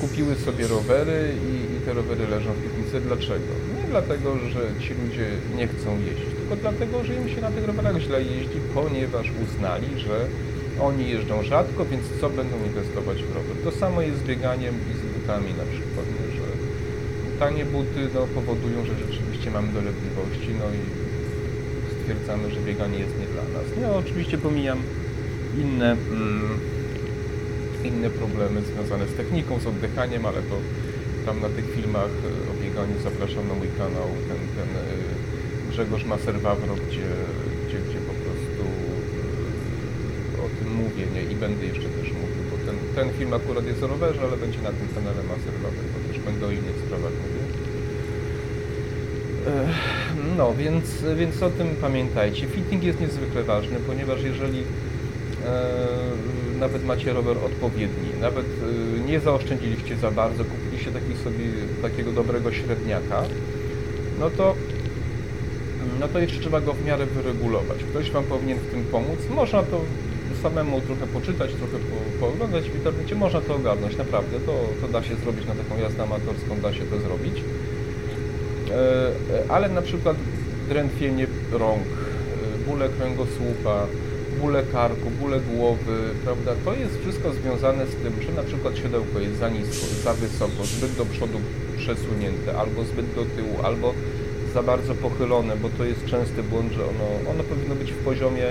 [0.00, 3.00] kupiły sobie rowery i, i te rowery leżą w piwnicy?
[3.00, 3.52] Dlaczego?
[3.76, 7.64] Nie dlatego, że ci ludzie nie chcą jeździć, tylko dlatego, że im się na tych
[7.66, 10.16] rowerach źle jeździ, ponieważ uznali, że
[10.80, 13.56] oni jeżdżą rzadko, więc co będą inwestować w rower?
[13.64, 16.26] To samo jest z bieganiem i z butami na przykład, nie?
[16.36, 16.46] że
[17.38, 20.82] tanie buty no, powodują, że rzeczywiście mamy dolegliwości, no i
[22.00, 23.66] stwierdzamy, że bieganie jest nie dla nas.
[23.82, 24.78] Ja oczywiście pomijam
[25.62, 26.58] inne, mm,
[27.84, 30.56] inne problemy związane z techniką, z oddychaniem, ale to
[31.26, 32.12] tam na tych filmach
[32.50, 34.70] o bieganiu zapraszam na mój kanał, ten, ten
[35.70, 37.10] Grzegorz Maser-Wawro, gdzie,
[37.64, 38.62] gdzie, gdzie po prostu
[40.44, 41.22] o tym mówię nie?
[41.32, 44.60] i będę jeszcze też mówił, bo ten, ten film akurat jest o rowerze, ale będzie
[44.62, 47.46] na tym kanale Maser-Wawro, bo też będę o innych sprawach mówił.
[50.36, 52.46] No, więc, więc o tym pamiętajcie.
[52.46, 54.64] Fitting jest niezwykle ważny, ponieważ jeżeli e,
[56.58, 61.44] nawet macie rower odpowiedni, nawet e, nie zaoszczędziliście za bardzo, kupiliście taki sobie,
[61.82, 63.22] takiego dobrego średniaka,
[64.20, 64.54] no to,
[66.00, 67.78] no to jeszcze trzeba go w miarę wyregulować.
[67.90, 69.18] Ktoś Wam powinien w tym pomóc.
[69.30, 69.80] Można to
[70.42, 74.40] samemu trochę poczytać, trochę po, pooglądać w internecie, można to ogarnąć, naprawdę.
[74.40, 77.34] To, to da się zrobić na taką jazdę amatorską, da się to zrobić.
[78.70, 79.12] E,
[79.48, 80.16] ale na przykład
[80.68, 83.86] drętwienie rąk, e, bóle kręgosłupa,
[84.40, 86.52] bóle karku, bóle głowy, prawda?
[86.64, 90.64] To jest wszystko związane z tym, że na przykład siodełko jest za nisko, za wysoko,
[90.64, 91.38] zbyt do przodu
[91.76, 93.94] przesunięte, albo zbyt do tyłu, albo
[94.54, 98.46] za bardzo pochylone, bo to jest częsty błąd, że ono, ono powinno być w poziomie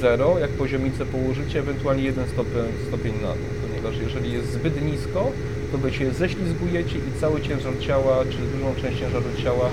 [0.00, 5.32] 0, jak poziomicę położycie, ewentualnie jeden stopień, stopień na dół, ponieważ jeżeli jest zbyt nisko,
[5.72, 9.70] to wy się ześlizgujecie i cały ciężar ciała, czy dużą część ciężaru ciała,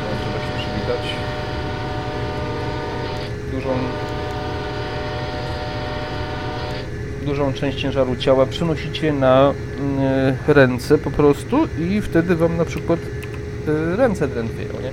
[0.00, 1.31] no, trzeba się przywitać,
[3.62, 3.78] dużą,
[7.26, 9.50] dużą część ciężaru ciała przenosicie na
[10.48, 14.92] y, ręce po prostu i wtedy wam na przykład y, ręce drętwieją, nie?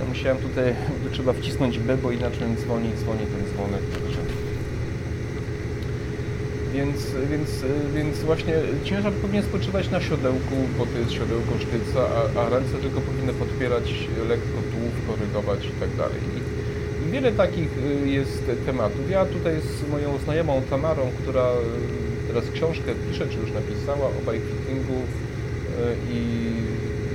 [0.00, 0.74] Ja musiałem tutaj,
[1.12, 3.80] trzeba wcisnąć B, bo inaczej dzwoni, dzwoni ten dzwonek.
[6.74, 7.50] Więc, więc,
[7.94, 12.78] więc właśnie ciężar powinien spoczywać na siodełku, bo to jest siodełko sztyca, a, a ręce
[12.82, 13.94] tylko powinny podpierać
[14.28, 16.20] lekko tułów, korygować i tak dalej.
[17.10, 17.68] Wiele takich
[18.04, 19.10] y, jest tematów.
[19.10, 24.20] Ja tutaj z moją znajomą Tamarą, która y, teraz książkę pisze, czy już napisała o
[24.32, 26.20] bikefittingu y, i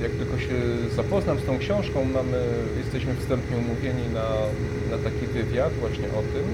[0.04, 0.56] jak tylko się
[0.96, 2.40] zapoznam z tą książką, mamy,
[2.78, 4.28] jesteśmy wstępnie umówieni na,
[4.92, 6.46] na taki wywiad właśnie o tym.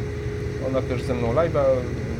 [0.67, 1.63] Ona też ze mną live'a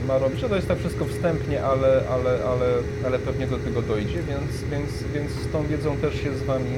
[0.08, 0.42] ma robić.
[0.42, 2.68] No to jest tak wszystko wstępnie, ale, ale, ale,
[3.06, 6.76] ale pewnie do tego dojdzie, więc, więc, więc z tą wiedzą też się z Wami,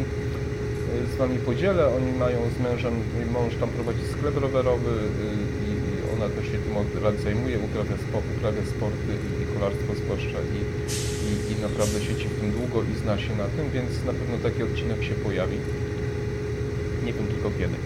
[1.14, 1.84] z wami podzielę.
[1.98, 2.94] Oni mają z mężem,
[3.34, 5.74] mąż tam prowadzi sklep rowerowy y, i,
[6.14, 10.40] ona też się tym od lat zajmuje, uprawia, spo, uprawia sporty i, i kolarstwo zwłaszcza
[10.58, 10.60] i,
[11.28, 14.36] i, i naprawdę siedzi w tym długo i zna się na tym, więc na pewno
[14.48, 15.58] taki odcinek się pojawi.
[17.06, 17.78] Nie wiem tylko kiedy.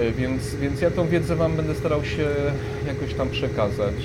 [0.00, 2.28] E, więc, więc ja tą wiedzę Wam będę starał się
[2.86, 3.98] jakoś tam przekazać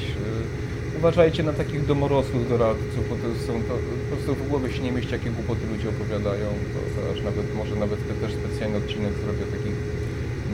[1.01, 3.73] uważajcie na takich domorosłych doradców, bo to są to,
[4.09, 6.47] po prostu w głowie się nie mieści, jakie głupoty ludzie opowiadają.
[6.73, 9.77] To aż nawet, może nawet te, też specjalny odcinek zrobię o takich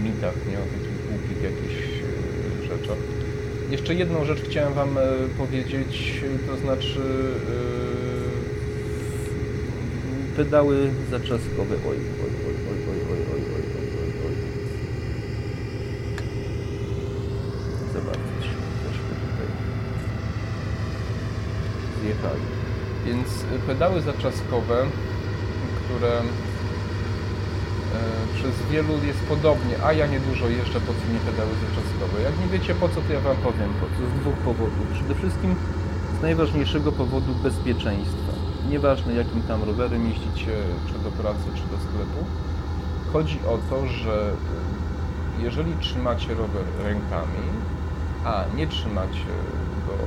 [0.03, 1.77] mitach, nie o takich głupich jakichś
[2.61, 2.97] yy, rzeczach.
[3.71, 5.01] Jeszcze jedną rzecz chciałem Wam e,
[5.37, 7.01] powiedzieć, to znaczy
[10.29, 11.75] yy, pedały zaczeskowe.
[11.89, 13.46] Oj, oj, oj, oj, oj, oj, oj.
[23.07, 23.27] Więc
[23.67, 24.85] pedały zaczaskowe,
[25.79, 26.23] które e,
[28.35, 32.21] przez wielu jest podobnie, a ja niedużo jeszcze po co mi pedały zaczaskowe.
[32.21, 34.01] Jak nie wiecie po co, to ja Wam powiem po co.
[34.09, 34.87] Z dwóch powodów.
[34.93, 35.55] Przede wszystkim
[36.19, 38.27] z najważniejszego powodu bezpieczeństwa
[38.69, 40.51] nieważne jakim tam rowerem jeździcie,
[40.87, 42.25] czy do pracy, czy do sklepu.
[43.13, 44.31] Chodzi o to, że
[45.39, 47.47] y, jeżeli trzymacie rower rękami,
[48.25, 49.31] a nie trzymacie
[49.87, 49.97] go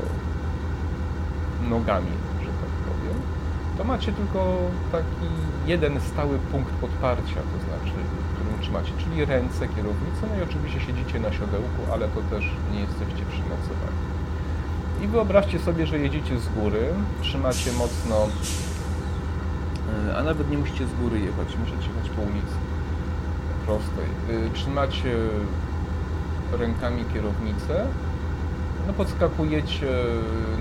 [1.68, 2.10] nogami,
[3.80, 4.58] to macie tylko
[4.92, 5.26] taki
[5.66, 7.96] jeden stały punkt podparcia, to znaczy,
[8.34, 12.80] którym trzymacie, czyli ręce, kierownicę, no i oczywiście siedzicie na siodełku, ale to też nie
[12.80, 14.00] jesteście przymocowani.
[15.02, 16.82] I wyobraźcie sobie, że jedziecie z góry,
[17.22, 18.16] trzymacie mocno,
[20.08, 22.56] e, a nawet nie musicie z góry jechać, możecie jechać po ulicy
[23.66, 24.08] prostej.
[24.30, 25.14] E, trzymacie
[26.52, 27.86] rękami kierownicę,
[28.90, 29.86] no podskakujecie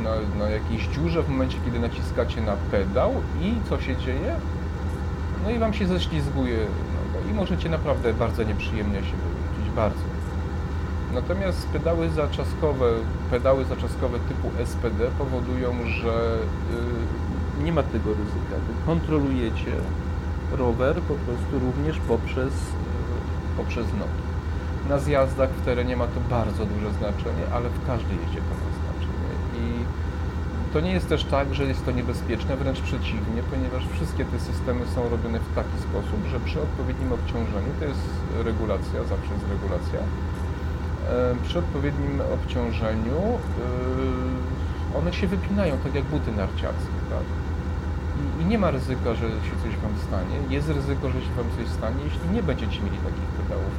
[0.03, 4.35] na, na jakiejś dziurze w momencie, kiedy naciskacie na pedał i co się dzieje?
[5.43, 6.57] No i Wam się ześlizguje
[7.13, 10.03] no, i możecie naprawdę bardzo nieprzyjemnie się wywrócić, bardzo.
[11.13, 12.85] Natomiast pedały zaczaskowe,
[13.31, 16.37] pedały zaczaskowe typu SPD powodują, że
[17.59, 18.55] y, nie ma tego ryzyka.
[18.67, 19.71] Wy kontrolujecie
[20.51, 24.28] rower po prostu również poprzez, y, poprzez nogi.
[24.89, 28.69] Na zjazdach w terenie ma to bardzo duże znaczenie, ale w każdej jeździe to ma
[28.79, 29.31] znaczenie.
[29.61, 29.65] I
[30.73, 34.85] to nie jest też tak, że jest to niebezpieczne, wręcz przeciwnie, ponieważ wszystkie te systemy
[34.95, 38.09] są robione w taki sposób, że przy odpowiednim obciążeniu, to jest
[38.45, 39.99] regulacja, zawsze jest regulacja,
[41.43, 43.19] przy odpowiednim obciążeniu
[44.93, 47.27] y, one się wypinają, tak jak buty narciarskie, tak?
[48.41, 50.35] I, nie ma ryzyka, że się coś Wam stanie.
[50.49, 53.73] Jest ryzyko, że się Wam coś stanie, jeśli nie będziecie mieli takich pedałów.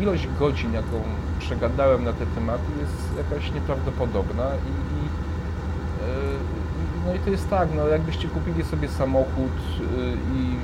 [0.00, 1.02] Ilość godzin, jaką
[1.38, 5.08] przegadałem na te tematy jest jakaś nieprawdopodobna i, i y,
[7.06, 9.84] no i to jest tak, no jakbyście kupili sobie samochód y,
[10.34, 10.56] i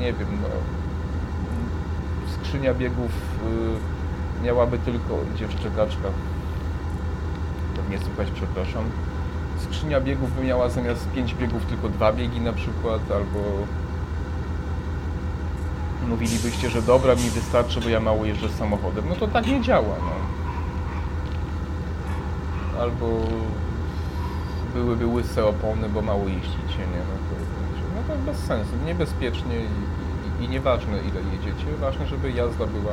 [0.00, 0.48] nie wiem, no
[2.34, 3.10] skrzynia biegów
[4.40, 5.18] y, miałaby tylko...
[5.34, 6.08] Gdzie szczekaczka?
[7.76, 8.84] Pewnie słychać, przepraszam.
[9.58, 13.40] Skrzynia biegów by miała zamiast 5 biegów tylko dwa biegi na przykład, albo
[16.08, 19.04] mówilibyście, że dobra, mi wystarczy, bo ja mało jeżdżę samochodem.
[19.08, 20.14] No to tak nie działa, no.
[22.80, 23.06] Albo
[24.74, 27.02] byłyby łyse opony, bo mało jeździcie, nie?
[27.10, 27.34] No to,
[27.94, 32.92] no to bez sensu, niebezpiecznie i, i, i nieważne ile jedziecie, ważne, żeby jazda była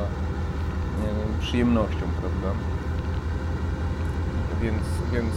[1.00, 2.58] nie przyjemnością, prawda?
[4.62, 5.34] Więc, więc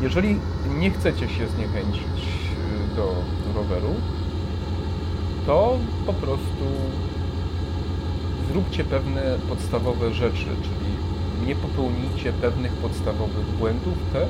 [0.00, 0.40] jeżeli
[0.78, 2.28] nie chcecie się zniechęcić
[2.92, 3.14] y, do
[3.54, 3.94] roweru,
[5.48, 6.64] to po prostu
[8.50, 10.90] zróbcie pewne podstawowe rzeczy, czyli
[11.46, 14.22] nie popełnijcie pewnych podstawowych błędów, te,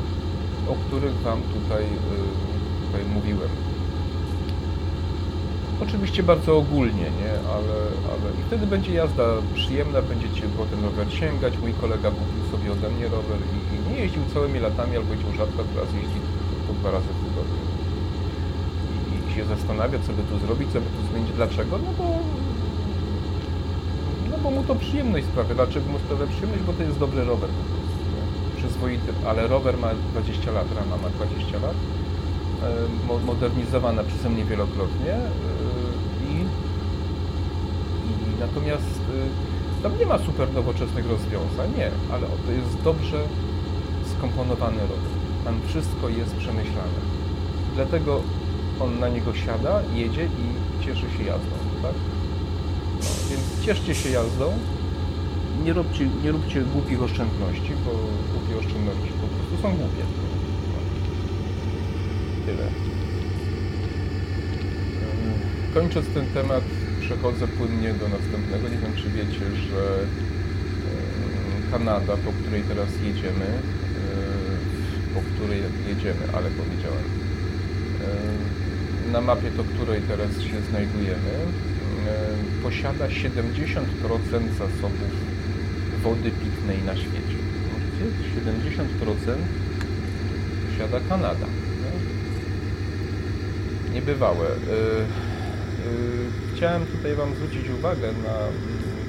[0.72, 3.48] o których Wam tutaj, y, tutaj mówiłem.
[5.82, 7.32] Oczywiście bardzo ogólnie, nie?
[7.54, 7.76] Ale,
[8.12, 11.58] ale i wtedy będzie jazda przyjemna, będziecie po ten rower sięgać.
[11.58, 15.32] Mój kolega kupił sobie ode mnie rower i, i nie jeździł całymi latami, albo jeździł
[15.32, 16.20] rzadko, teraz jeździ
[16.66, 17.27] po dwa razy w
[19.38, 21.78] się zastanawia, co by tu zrobić, co by tu zmienić, dlaczego?
[21.86, 22.04] No bo
[24.30, 25.54] no bo mu to przyjemność sprawia.
[25.54, 26.62] Dlaczego mu sprawia przyjemność?
[26.62, 27.98] Bo to jest dobry rower po prostu.
[28.14, 28.22] Nie?
[28.58, 31.76] Przyzwoity, ale rower ma 20 lat, rama ma 20 lat.
[33.08, 35.12] mo- Modernizowana przeze mnie wielokrotnie.
[35.14, 35.28] e,
[36.30, 36.34] I,
[38.10, 39.00] i natomiast
[39.80, 43.20] e, tam nie ma super nowoczesnych rozwiązań, nie, ale to jest dobrze
[44.18, 45.10] skomponowany rower.
[45.44, 46.98] Tam wszystko jest przemyślane.
[47.74, 48.20] Dlatego
[48.80, 51.94] on na niego siada, jedzie i cieszy się jazdą, tak?
[53.00, 54.52] No, więc cieszcie się jazdą.
[55.64, 57.90] Nie róbcie, nie róbcie głupich oszczędności, bo
[58.32, 60.04] głupie oszczędności po prostu są głupie.
[62.46, 62.68] Tyle.
[65.74, 66.64] Kończąc ten temat,
[67.00, 68.68] przechodzę płynnie do następnego.
[68.68, 69.98] Nie wiem, czy wiecie, że
[71.70, 73.46] Kanada, po której teraz jedziemy,
[75.14, 77.04] po której jedziemy, ale powiedziałem,
[79.12, 81.32] na mapie, do której teraz się znajdujemy,
[82.06, 83.80] yy, posiada 70%
[84.58, 85.12] zasobów
[86.02, 87.38] wody pitnej na świecie.
[87.72, 88.04] Możecie?
[88.40, 88.46] 70%
[90.70, 91.46] posiada Kanada.
[91.82, 91.92] nie?
[93.94, 94.46] Niebywałe.
[94.46, 94.54] Yy,
[95.84, 98.52] yy, Chciałem tutaj Wam zwrócić uwagę na mm,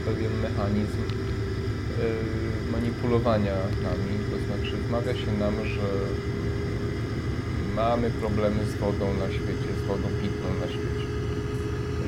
[0.06, 0.98] pewien mechanizm
[2.72, 5.88] manipulowania nami, to znaczy wmawia się nam, że
[7.80, 11.06] mamy problemy z wodą na świecie, z wodą pitną na świecie,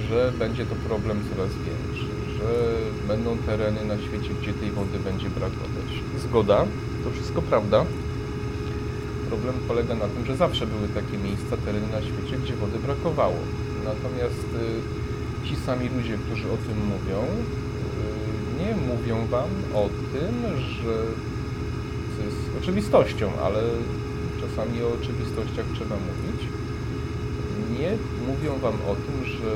[0.10, 2.48] że będzie to problem coraz większy, że
[3.08, 5.90] będą tereny na świecie, gdzie tej wody będzie brakować.
[6.18, 6.66] Zgoda,
[7.04, 7.86] to wszystko prawda.
[9.30, 13.42] Problem polega na tym, że zawsze były takie miejsca, tereny na świecie, gdzie wody brakowało.
[13.84, 14.48] Natomiast
[15.44, 20.94] y, ci sami ludzie, którzy o tym mówią, y, nie mówią Wam o tym, że
[22.18, 23.60] co jest oczywistością, ale
[24.56, 26.42] czasami o oczywistościach trzeba mówić.
[27.80, 27.92] Nie
[28.28, 29.52] mówią Wam o tym, że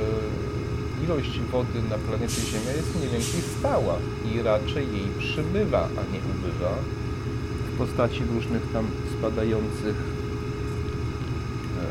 [1.04, 3.96] ilość wody na planecie Ziemia jest mniej więcej stała
[4.30, 6.74] i raczej jej przybywa, a nie ubywa
[7.68, 9.98] w postaci różnych tam spadających
[11.82, 11.86] e,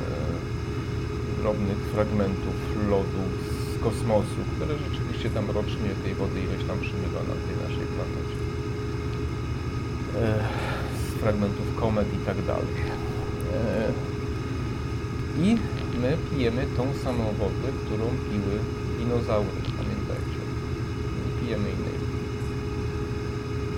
[1.41, 2.57] drobnych fragmentów
[2.91, 3.25] lodu
[3.73, 8.37] z kosmosu, które rzeczywiście tam rocznie tej wody ileś tam przybywa na tej naszej planecie.
[10.21, 10.45] E,
[11.01, 12.75] z fragmentów komet i tak dalej.
[13.55, 13.93] E,
[15.45, 15.59] I
[16.03, 18.57] my pijemy tą samą wodę, którą piły
[18.99, 20.41] dinozaury, pamiętajcie.
[21.25, 21.99] Nie pijemy innej.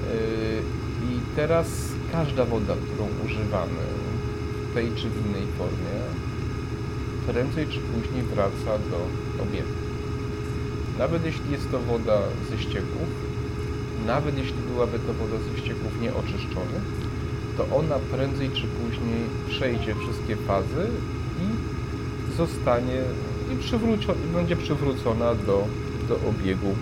[0.06, 0.62] Yy,
[1.08, 1.68] I teraz
[2.12, 3.82] każda woda, którą używamy
[4.70, 5.96] w tej czy w innej formie,
[7.26, 8.98] prędzej czy później wraca do
[9.42, 9.76] obiegu.
[10.98, 12.18] Nawet jeśli jest to woda
[12.50, 13.08] ze ścieków,
[14.06, 16.86] nawet jeśli byłaby to woda ze ścieków nieoczyszczonych,
[17.56, 20.86] to ona prędzej czy później przejdzie wszystkie fazy
[21.42, 21.46] i
[22.36, 23.00] zostanie
[23.52, 25.66] i przywrócio- będzie przywrócona do,
[26.08, 26.74] do obiegu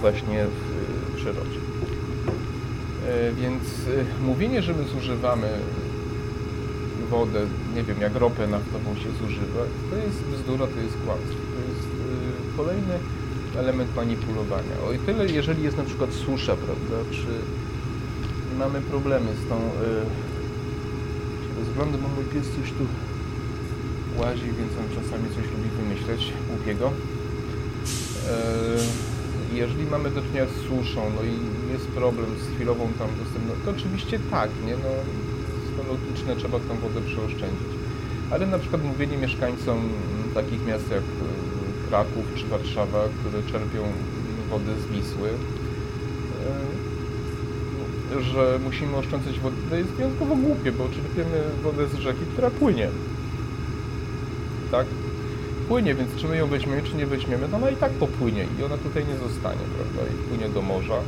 [0.00, 1.60] właśnie w, w przyrodzie.
[3.08, 5.48] E, Więc e, mówienie, że my zużywamy
[7.10, 7.40] wodę,
[7.76, 11.38] nie wiem, jak ropę naftową się zużywa, to jest bzdura, to jest kłamstwo.
[11.54, 12.94] To jest e, kolejny
[13.56, 14.74] element manipulowania.
[14.88, 17.26] O i tyle, jeżeli jest na przykład susza, prawda, czy
[18.60, 19.56] mamy problemy z tą...
[21.58, 22.84] rozglądam, bo mój pies coś tu
[24.20, 26.92] łazi, więc on czasami coś lubi wymyśleć głupiego.
[28.30, 31.34] E, Jeżeli mamy do czynienia z suszą, no i
[31.72, 34.90] jest problem z chwilową tam dostępnością, to oczywiście tak, nie, no
[35.92, 37.72] logiczne, trzeba tą wodę przeoszczędzić.
[38.30, 39.88] Ale na przykład mówienie mieszkańcom
[40.34, 43.82] takich miast jak e, Kraków czy Warszawa, które czerpią
[44.50, 46.89] wodę z Wisły, e,
[48.20, 52.88] że musimy oszczędzać wodę, to jest wyjątkowo głupie, bo czerpiemy wodę z rzeki, która płynie.
[54.70, 54.86] Tak?
[55.68, 58.64] Płynie, więc czy my ją weźmiemy, czy nie weźmiemy, no ona i tak popłynie i
[58.64, 60.12] ona tutaj nie zostanie, prawda?
[60.12, 60.98] I płynie do morza.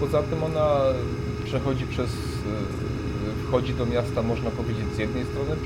[0.00, 0.80] Poza tym ona
[1.44, 5.56] przechodzi przez, e, wchodzi do miasta, można powiedzieć, z jednej strony,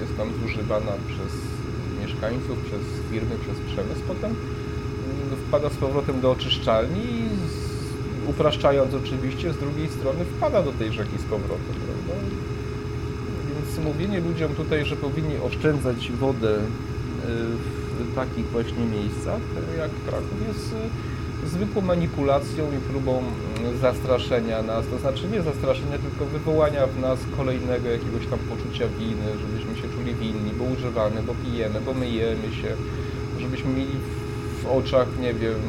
[0.00, 1.32] jest tam zużywana przez
[2.02, 7.39] mieszkańców, przez firmy, przez przemysł, potem mm, wpada z powrotem do oczyszczalni i
[8.30, 12.14] upraszczając oczywiście, z drugiej strony wpada do tej rzeki z powrotem, prawda?
[13.48, 16.60] Więc mówienie ludziom tutaj, że powinni oszczędzać wodę y,
[18.04, 19.40] w takich właśnie miejscach
[19.78, 20.72] jak Kraków jest
[21.44, 23.22] y, zwykłą manipulacją i próbą
[23.80, 29.26] zastraszenia nas, to znaczy nie zastraszenia, tylko wywołania w nas kolejnego jakiegoś tam poczucia winy,
[29.40, 32.70] żebyśmy się czuli winni, bo używamy, bo pijemy, bo myjemy się,
[33.40, 33.96] żebyśmy mieli
[34.62, 35.60] w oczach, nie wiem,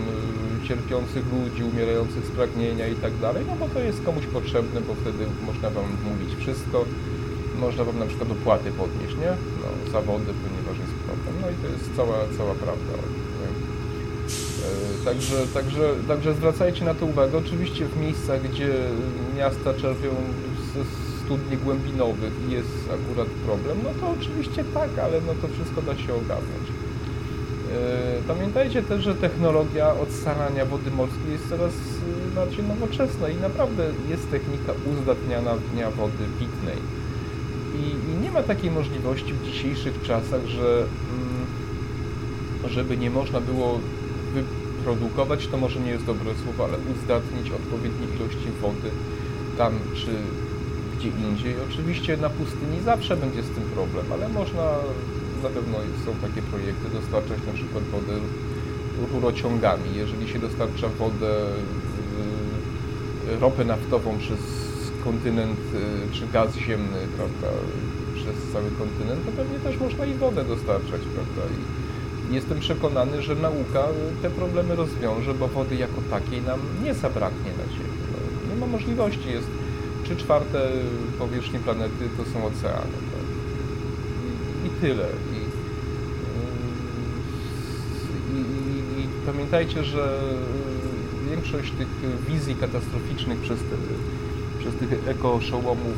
[0.71, 4.93] cierpiących ludzi, umierających z pragnienia i tak dalej, no bo to jest komuś potrzebne, bo
[5.01, 6.85] wtedy można Wam mówić wszystko,
[7.59, 9.31] można Wam na przykład opłaty podnieść, nie?
[9.61, 10.01] No, za
[10.43, 11.33] ponieważ jest problem.
[11.41, 12.93] No i to jest cała, cała prawda.
[14.65, 17.37] E, także, także, także zwracajcie na to uwagę.
[17.37, 18.71] Oczywiście w miejscach, gdzie
[19.37, 20.09] miasta czerpią
[20.67, 20.73] z
[21.25, 25.97] studni głębinowych i jest akurat problem, no to oczywiście tak, ale no to wszystko da
[25.97, 26.65] się ogarnąć.
[27.71, 33.83] E, pamiętajcie też, że technologia odsalania wody morskiej jest coraz e, bardziej nowoczesna i naprawdę
[34.09, 36.77] jest technika uzdatniania dnia wody pitnej.
[37.75, 41.45] I, I, nie ma takiej możliwości w dzisiejszych czasach, że mm,
[42.69, 43.79] żeby nie można było
[44.33, 48.89] wyprodukować, to może nie jest dobre słowo, ale uzdatnić odpowiednie ilości wody
[49.57, 50.11] tam czy
[50.97, 51.55] gdzie indziej.
[51.69, 54.75] Oczywiście na pustyni zawsze będzie z tym problem, ale można,
[55.43, 58.13] na pewno są takie projekty, dostarczać na przykład wodę
[59.13, 59.95] rurociągami.
[59.95, 61.31] Jeżeli się dostarcza wodę,
[63.39, 64.39] ropę naftową przez
[65.03, 67.47] kontynent, y, czy gaz ziemny, prawda,
[68.15, 71.41] przez cały kontynent, to pewnie też można i wodę dostarczać, prawda.
[72.29, 73.83] I jestem przekonany, że nauka
[74.21, 78.01] te problemy rozwiąże, bo wody jako takiej nam nie zabraknie na Ziemi.
[78.11, 79.47] No, nie ma możliwości, jest
[80.03, 80.69] 3 czwarte
[81.19, 83.10] powierzchni planety to są oceany.
[84.63, 85.07] I, I, tyle.
[85.33, 85.41] I,
[88.37, 90.19] i, I, pamiętajcie, że
[91.29, 91.87] większość tych
[92.27, 93.75] wizji katastroficznych przez, te,
[94.59, 95.97] przez tych ekoszołomów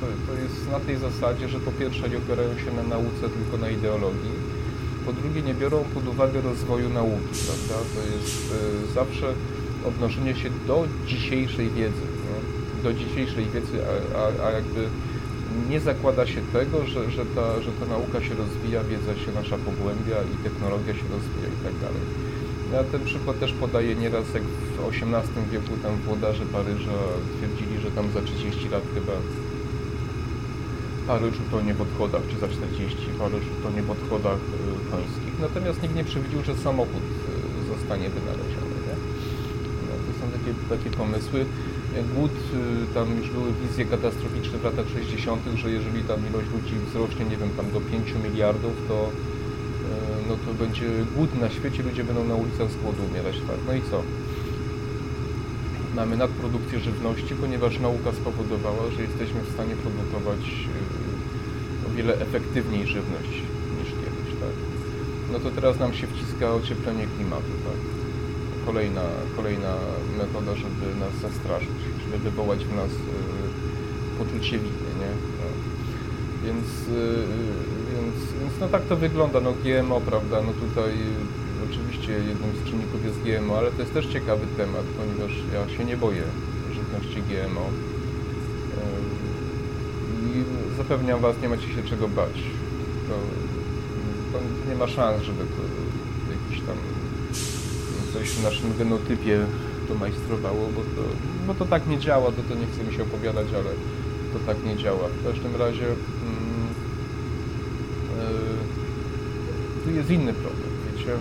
[0.00, 3.56] to, to jest na tej zasadzie, że po pierwsze nie opierają się na nauce, tylko
[3.56, 4.32] na ideologii.
[5.06, 7.84] Po drugie nie biorą pod uwagę rozwoju nauki, prawda?
[7.94, 8.54] To jest
[8.90, 9.34] y, zawsze
[9.88, 12.14] odnoszenie się do dzisiejszej wiedzy
[12.84, 13.78] do dzisiejszej wiedzy,
[14.14, 14.88] a, a, a jakby
[15.70, 19.56] nie zakłada się tego, że, że, ta, że ta nauka się rozwija, wiedza się nasza
[19.58, 22.04] pogłębia i technologia się rozwija i tak dalej.
[22.72, 26.98] Ja ten przykład też podaję nieraz, jak w XVIII wieku tam włodarze Paryża
[27.36, 29.12] twierdzili, że tam za 30 lat chyba
[31.06, 35.34] Paryż utonie w odchodach, czy za 40 Paryż utonie w odchodach y, końskich.
[35.40, 38.76] Natomiast nikt nie przewidział, że samochód y, zostanie wynaleziony.
[38.86, 38.96] Nie?
[39.86, 41.46] No, to są takie, takie pomysły
[42.02, 42.32] głód,
[42.90, 47.24] y, tam już były wizje katastroficzne w latach 60., że jeżeli tam ilość ludzi wzrośnie,
[47.24, 50.86] nie wiem, tam do 5 miliardów, to, y, no to będzie
[51.16, 53.36] głód na świecie, ludzie będą na ulicach z głodu umierać.
[53.48, 53.58] Tak?
[53.66, 54.02] No i co?
[55.96, 60.42] Mamy nadprodukcję żywności, ponieważ nauka spowodowała, że jesteśmy w stanie produkować
[61.84, 63.34] y, o wiele efektywniej żywność
[63.78, 64.30] niż kiedyś.
[64.40, 64.54] Tak?
[65.32, 67.52] No to teraz nam się wciska ocieplenie klimatu.
[67.64, 68.03] Tak?
[68.66, 69.02] Kolejna,
[69.36, 69.74] kolejna
[70.18, 75.12] metoda, żeby nas zastraszyć, żeby wywołać w nas y, poczucie winy, nie?
[75.40, 75.46] No.
[76.44, 77.26] Więc, y,
[77.92, 80.92] więc, więc no tak to wygląda, no GMO, prawda, no tutaj
[81.70, 85.84] oczywiście jednym z czynników jest GMO, ale to jest też ciekawy temat, ponieważ ja się
[85.84, 86.22] nie boję
[86.74, 87.66] żywności GMO
[90.34, 90.44] i
[90.76, 92.42] zapewniam Was, nie macie się czego bać.
[93.08, 93.14] To,
[94.32, 95.62] to nie ma szans, żeby to
[96.32, 96.76] jakiś tam
[98.30, 99.46] w naszym genotypie
[99.88, 101.02] to majstrowało, bo to,
[101.46, 103.70] bo to tak nie działa, to, to nie chcę mi się opowiadać, ale
[104.32, 105.08] to tak nie działa.
[105.08, 106.68] W każdym razie mm,
[108.18, 111.10] yy, tu jest inny problem, wiecie.
[111.10, 111.16] Yy,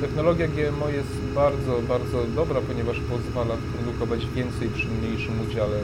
[0.00, 5.78] technologia GMO jest bardzo, bardzo dobra, ponieważ pozwala produkować więcej przy mniejszym udziale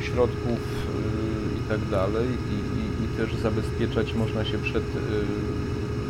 [0.00, 4.84] środków yy, i tak dalej i, i, i też zabezpieczać można się przed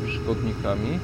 [0.09, 0.99] szkodnikami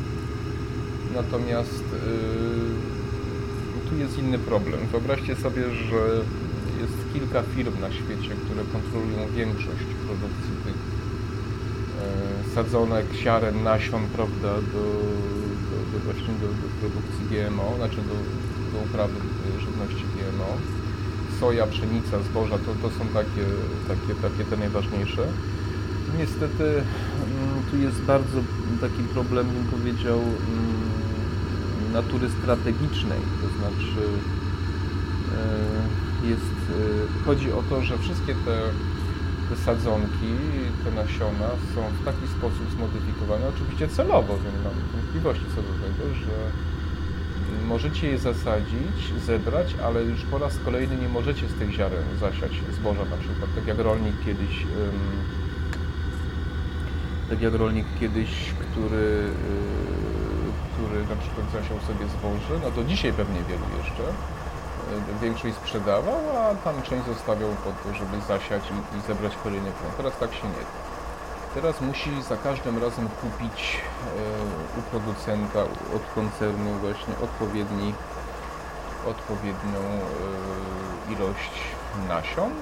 [1.15, 4.81] Natomiast yy, tu jest inny problem.
[4.93, 6.01] Wyobraźcie sobie, że
[6.81, 10.93] jest kilka firm na świecie, które kontrolują większość produkcji tych,
[12.55, 14.85] sadzonek, ziaren, nasion, prawda, do,
[15.71, 18.17] do, do właśnie do, do, produkcji GMO, znaczy do,
[18.73, 19.15] do uprawy
[19.65, 20.51] żywności GMO.
[21.41, 23.45] Soja, pszenica, zboża, to, to są takie,
[23.89, 25.23] takie, takie te najważniejsze.
[26.19, 28.39] Niestety mm, tu jest bardzo
[28.81, 30.72] taki problem, bym powiedział, mm,
[31.93, 34.03] natury strategicznej, to znaczy
[36.25, 38.61] e, jest, e, chodzi o to, że wszystkie te
[39.51, 40.33] te sadzonki,
[40.85, 46.15] te nasiona są w taki sposób zmodyfikowane, oczywiście celowo, nie mam wątpliwości co do tego,
[46.15, 46.33] że
[47.67, 52.53] możecie je zasadzić, zebrać, ale już po raz kolejny nie możecie z tych ziaren zasiać
[52.73, 54.67] zboża na przykład, tak jak rolnik kiedyś
[57.33, 58.29] tak jak rolnik kiedyś,
[58.61, 60.12] który, y,
[60.83, 64.03] który na przykład zasiał sobie zboże, no to dzisiaj pewnie wielu jeszcze,
[65.23, 69.93] większość sprzedawał, a tam część zostawiał po to, żeby zasiać i, i zebrać kolejny plon.
[69.97, 70.81] Teraz tak się nie da.
[71.55, 75.61] Teraz musi za każdym razem kupić e, u producenta,
[75.97, 77.95] od koncernu właśnie odpowiedni,
[79.07, 81.55] odpowiednią e, ilość
[82.09, 82.53] nasion,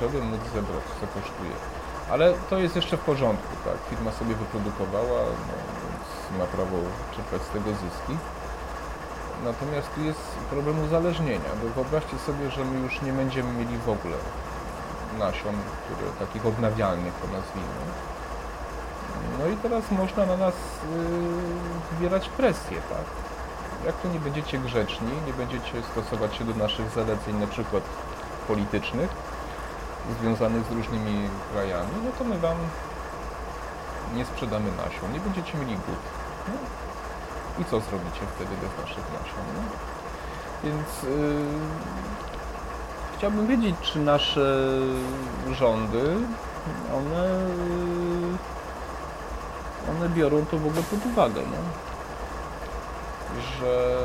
[0.00, 1.56] żeby móc zebrać, co kosztuje.
[2.10, 3.76] Ale to jest jeszcze w porządku, tak?
[3.90, 5.81] Firma sobie wyprodukowała, no,
[6.38, 6.76] ma prawo
[7.16, 8.14] czerpać z tego zyski.
[9.44, 10.20] Natomiast tu jest
[10.50, 14.16] problem uzależnienia, bo wyobraźcie sobie, że my już nie będziemy mieli w ogóle
[15.18, 15.54] nasion,
[15.84, 17.84] które, takich odnawialnych to nazwijmy.
[19.38, 23.06] No i teraz można na nas yy, wywierać presję, tak?
[23.86, 27.82] Jak tu nie będziecie grzeczni, nie będziecie stosować się do naszych zaleceń, na przykład
[28.48, 29.10] politycznych,
[30.20, 32.56] związanych z różnymi krajami, no to my Wam
[34.14, 36.21] nie sprzedamy nasion, nie będziecie mieli głód.
[37.58, 39.44] I co zrobicie wtedy bez naszych nasion?
[40.64, 41.44] Więc yy,
[43.18, 44.78] chciałbym wiedzieć, czy nasze
[45.52, 46.16] rządy,
[46.94, 47.24] one,
[49.88, 51.56] yy, one biorą to w ogóle pod uwagę, no?
[53.40, 53.96] że,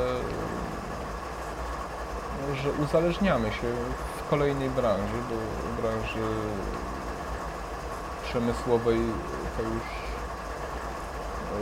[2.62, 3.72] że uzależniamy się
[4.18, 6.28] w kolejnej branży, bo branży
[8.24, 9.00] przemysłowej
[9.56, 9.82] to już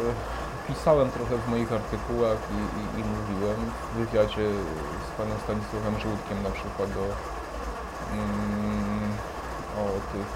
[0.05, 0.36] yy,
[0.69, 3.61] pisałem trochę w moich artykułach i, i, i mówiłem
[3.93, 4.47] w wywiadzie
[5.07, 7.07] z panem Stanisławem Żółtkiem na przykład o,
[8.12, 9.11] mm,
[9.83, 10.31] o tych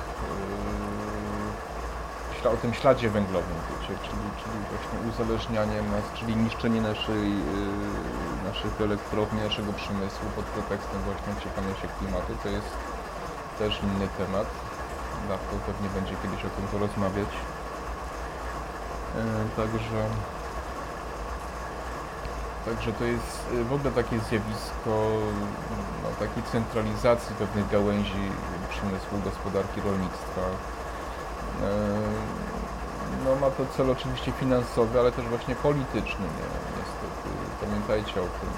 [2.45, 8.49] yy, o tym śladzie węglowym, wiecie, czyli, czyli właśnie uzależnianie nas, czyli niszczenie naszej, yy,
[8.49, 12.73] naszych elektrowni, naszego przemysłu pod pretekstem właśnie ocieplania się klimatu, to jest
[13.59, 14.47] też inny temat.
[15.29, 17.33] Dawko pewnie będzie kiedyś o tym porozmawiać.
[19.17, 20.01] E, także,
[22.65, 24.95] także to jest e, w ogóle takie zjawisko
[26.03, 28.31] no, takiej centralizacji pewnych gałęzi
[28.69, 30.41] przemysłu, gospodarki, rolnictwa.
[31.63, 31.71] E,
[33.25, 36.49] no, ma to cel oczywiście finansowy, ale też właśnie polityczny, nie?
[36.79, 37.29] niestety.
[37.61, 38.51] Pamiętajcie o tym.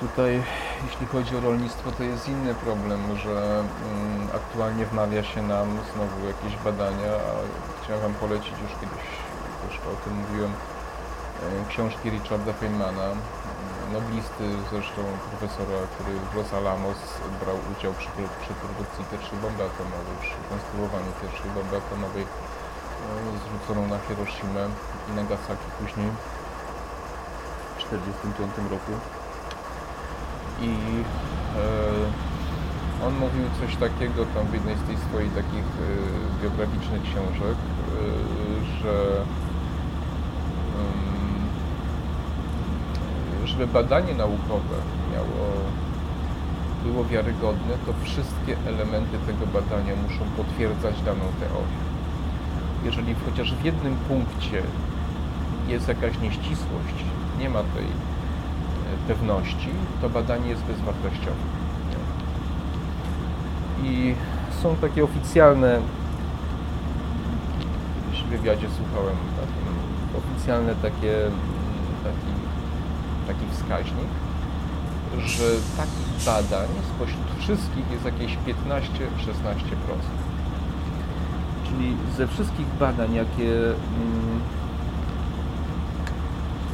[0.00, 0.42] Tutaj,
[0.86, 6.26] jeśli chodzi o rolnictwo, to jest inny problem, że mm, aktualnie wmawia się nam znowu
[6.26, 9.06] jakieś badania, a chciałem Wam polecić już kiedyś,
[9.62, 13.08] też o tym mówiłem, e, książki Richarda Feynmana,
[13.96, 17.00] noblisty zresztą profesora, który w Los Alamos
[17.40, 18.08] brał udział przy,
[18.42, 22.28] przy produkcji pierwszej bomby atomowej, przy konstruowaniu pierwszej bomby atomowej e,
[23.42, 24.64] zrzuconą na Hiroshima
[25.08, 26.10] i Nagasaki później
[27.78, 28.92] w 1945 roku.
[30.66, 30.70] I
[31.58, 32.41] e,
[33.06, 38.82] on mówił coś takiego tam w jednej z tych swoich takich e, biograficznych książek, e,
[38.82, 39.24] że
[43.52, 44.76] żeby badanie naukowe
[45.12, 45.46] miało,
[46.84, 51.82] było wiarygodne, to wszystkie elementy tego badania muszą potwierdzać daną teorię.
[52.84, 54.62] Jeżeli chociaż w jednym punkcie
[55.68, 56.98] jest jakaś nieścisłość,
[57.38, 57.86] nie ma tej
[59.08, 59.68] pewności,
[60.00, 61.61] to badanie jest bezwartościowe.
[63.82, 64.14] I
[64.62, 65.80] są takie oficjalne,
[68.12, 69.66] w wywiadzie słuchałem, takim,
[70.18, 71.14] oficjalne takie,
[72.04, 72.32] taki,
[73.26, 74.12] taki wskaźnik,
[75.18, 75.44] że
[75.76, 78.38] takich badań spośród wszystkich jest jakieś 15-16%.
[81.64, 84.40] Czyli ze wszystkich badań, jakie mm,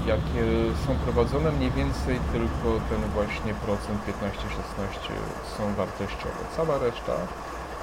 [0.09, 0.45] jakie
[0.87, 4.13] są prowadzone, mniej więcej tylko ten właśnie procent 15-16
[5.57, 6.41] są wartościowe.
[6.57, 7.13] Cała reszta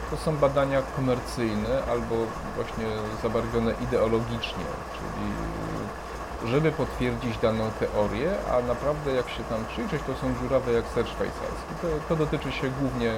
[0.09, 2.15] to są badania komercyjne albo
[2.55, 2.85] właśnie
[3.23, 4.65] zabarwione ideologicznie,
[4.95, 5.27] czyli
[6.51, 11.07] żeby potwierdzić daną teorię, a naprawdę jak się tam przyjrzeć, to są dziurawe jak ser
[11.07, 11.71] szwajcarski.
[11.81, 13.11] To, to dotyczy się głównie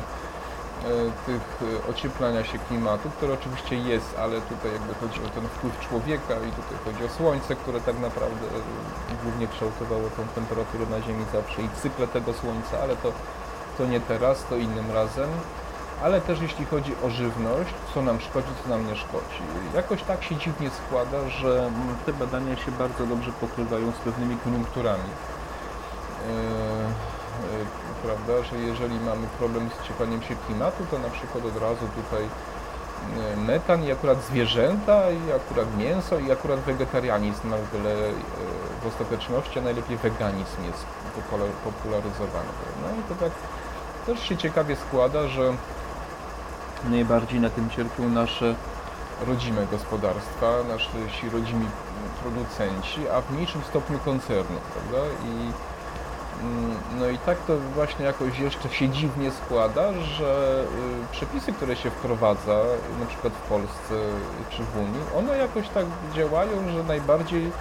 [1.26, 5.80] tych e, ocieplania się klimatu, które oczywiście jest, ale tutaj jakby chodzi o ten wpływ
[5.80, 8.48] człowieka i tutaj chodzi o słońce, które tak naprawdę
[9.24, 13.12] głównie kształtowało tą temperaturę na Ziemi zawsze i cykle tego słońca, ale to,
[13.78, 15.30] to nie teraz, to innym razem.
[16.04, 19.42] Ale też jeśli chodzi o żywność, co nam szkodzi, co nam nie szkodzi.
[19.76, 21.72] Jakoś tak się dziwnie składa, że
[22.06, 25.10] te badania się bardzo dobrze pokrywają z pewnymi koniunkturami.
[26.28, 27.17] Yy
[28.04, 32.24] prawda, że jeżeli mamy problem z ciepleniem się klimatu, to na przykład od razu tutaj
[32.24, 38.14] y, metan i akurat zwierzęta i akurat mięso i akurat wegetarianizm na wiele y,
[38.84, 40.86] w ostateczności, a najlepiej weganizm jest
[41.64, 42.50] popularyzowany.
[42.84, 43.32] No i to tak
[44.06, 45.54] też się ciekawie składa, że
[46.90, 48.56] najbardziej na tym cierpią nasze
[49.28, 51.68] rodzime gospodarstwa, nasi rodzimi
[52.22, 55.08] producenci, a w mniejszym stopniu koncerny, prawda?
[55.26, 55.52] I
[57.00, 61.90] no i tak to właśnie jakoś jeszcze się dziwnie składa, że y, przepisy, które się
[61.90, 62.64] wprowadza,
[63.00, 63.96] na przykład w Polsce
[64.50, 65.86] czy w Unii, one jakoś tak
[66.16, 67.52] działają, że najbardziej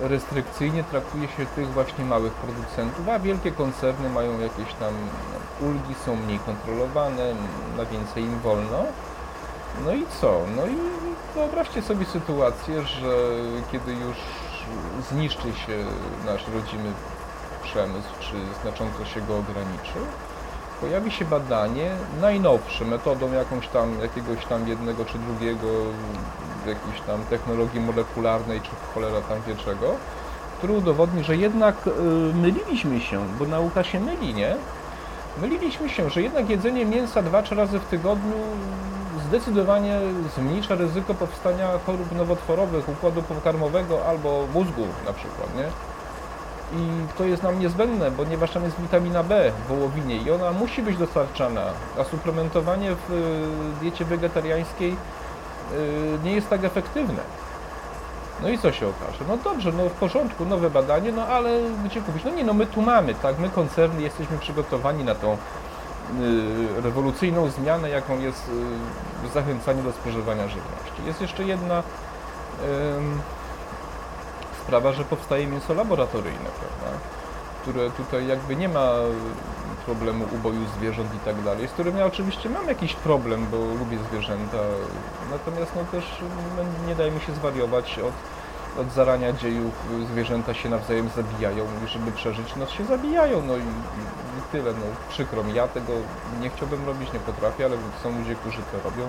[0.00, 4.94] restrykcyjnie traktuje się tych właśnie małych producentów, a wielkie koncerny mają jakieś tam
[5.60, 7.34] ulgi, są mniej kontrolowane,
[7.76, 8.84] na więcej im wolno.
[9.84, 10.40] No i co?
[10.56, 10.76] No i
[11.34, 13.16] wyobraźcie sobie sytuację, że
[13.72, 14.16] kiedy już
[15.10, 15.84] zniszczy się
[16.26, 16.92] nasz rodzimy
[17.64, 19.98] przemysł, czy znacząco się go ograniczy,
[20.80, 21.90] pojawi się badanie
[22.20, 25.68] najnowsze, metodą jakąś tam, jakiegoś tam jednego czy drugiego,
[26.66, 29.94] jakiejś tam technologii molekularnej, czy cholera tam wie czego,
[30.58, 31.90] który udowodni, że jednak y,
[32.34, 34.56] myliliśmy się, bo nauka się myli, nie?
[35.40, 38.36] Myliliśmy się, że jednak jedzenie mięsa dwa, trzy razy w tygodniu
[39.28, 39.98] zdecydowanie
[40.36, 45.93] zmniejsza ryzyko powstania chorób nowotworowych układu pokarmowego albo mózgu na przykład, nie?
[46.74, 50.82] I to jest nam niezbędne, ponieważ tam jest witamina B w wołowinie i ona musi
[50.82, 51.62] być dostarczana,
[51.98, 54.96] a suplementowanie w y, diecie wegetariańskiej y,
[56.24, 57.22] nie jest tak efektywne.
[58.42, 59.24] No i co się okaże?
[59.28, 62.24] No dobrze, no w porządku, nowe badanie, no ale gdzie kupić?
[62.24, 65.36] No nie, no my tu mamy, tak, my koncerny jesteśmy przygotowani na tą y,
[66.82, 68.50] rewolucyjną zmianę, jaką jest
[69.34, 71.06] zachęcanie do spożywania żywności.
[71.06, 71.82] Jest jeszcze jedna
[74.64, 76.98] sprawa, że powstaje mięso laboratoryjne, prawda?
[77.62, 78.90] które tutaj jakby nie ma
[79.86, 83.98] problemu uboju zwierząt i tak dalej, z którym ja oczywiście mam jakiś problem, bo lubię
[84.10, 84.58] zwierzęta,
[85.30, 86.04] natomiast no też
[86.56, 88.14] no, nie daje mi się zwariować od,
[88.80, 89.72] od zarania dziejów,
[90.12, 93.60] zwierzęta się nawzajem zabijają żeby przeżyć, no się zabijają, no i,
[94.38, 94.86] i tyle, no.
[95.08, 95.92] Przykro mi, ja tego
[96.40, 99.08] nie chciałbym robić, nie potrafię, ale są ludzie, którzy to robią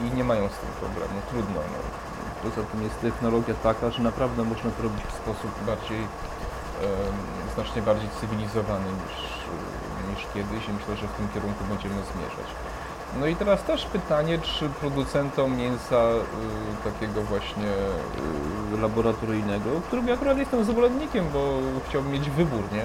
[0.00, 1.80] i nie mają z tym problemu, trudno, no.
[2.42, 6.06] Poza tym jest technologia taka, że naprawdę można to robić w sposób bardziej,
[7.54, 9.16] znacznie bardziej cywilizowany niż,
[10.10, 12.48] niż kiedyś i myślę, że w tym kierunku będziemy zmierzać.
[13.18, 17.70] No i teraz też pytanie, czy producentom mięsa y, takiego właśnie
[18.74, 22.84] y, laboratoryjnego, którym ja akurat jestem zwolennikiem, bo chciałbym mieć wybór, nie?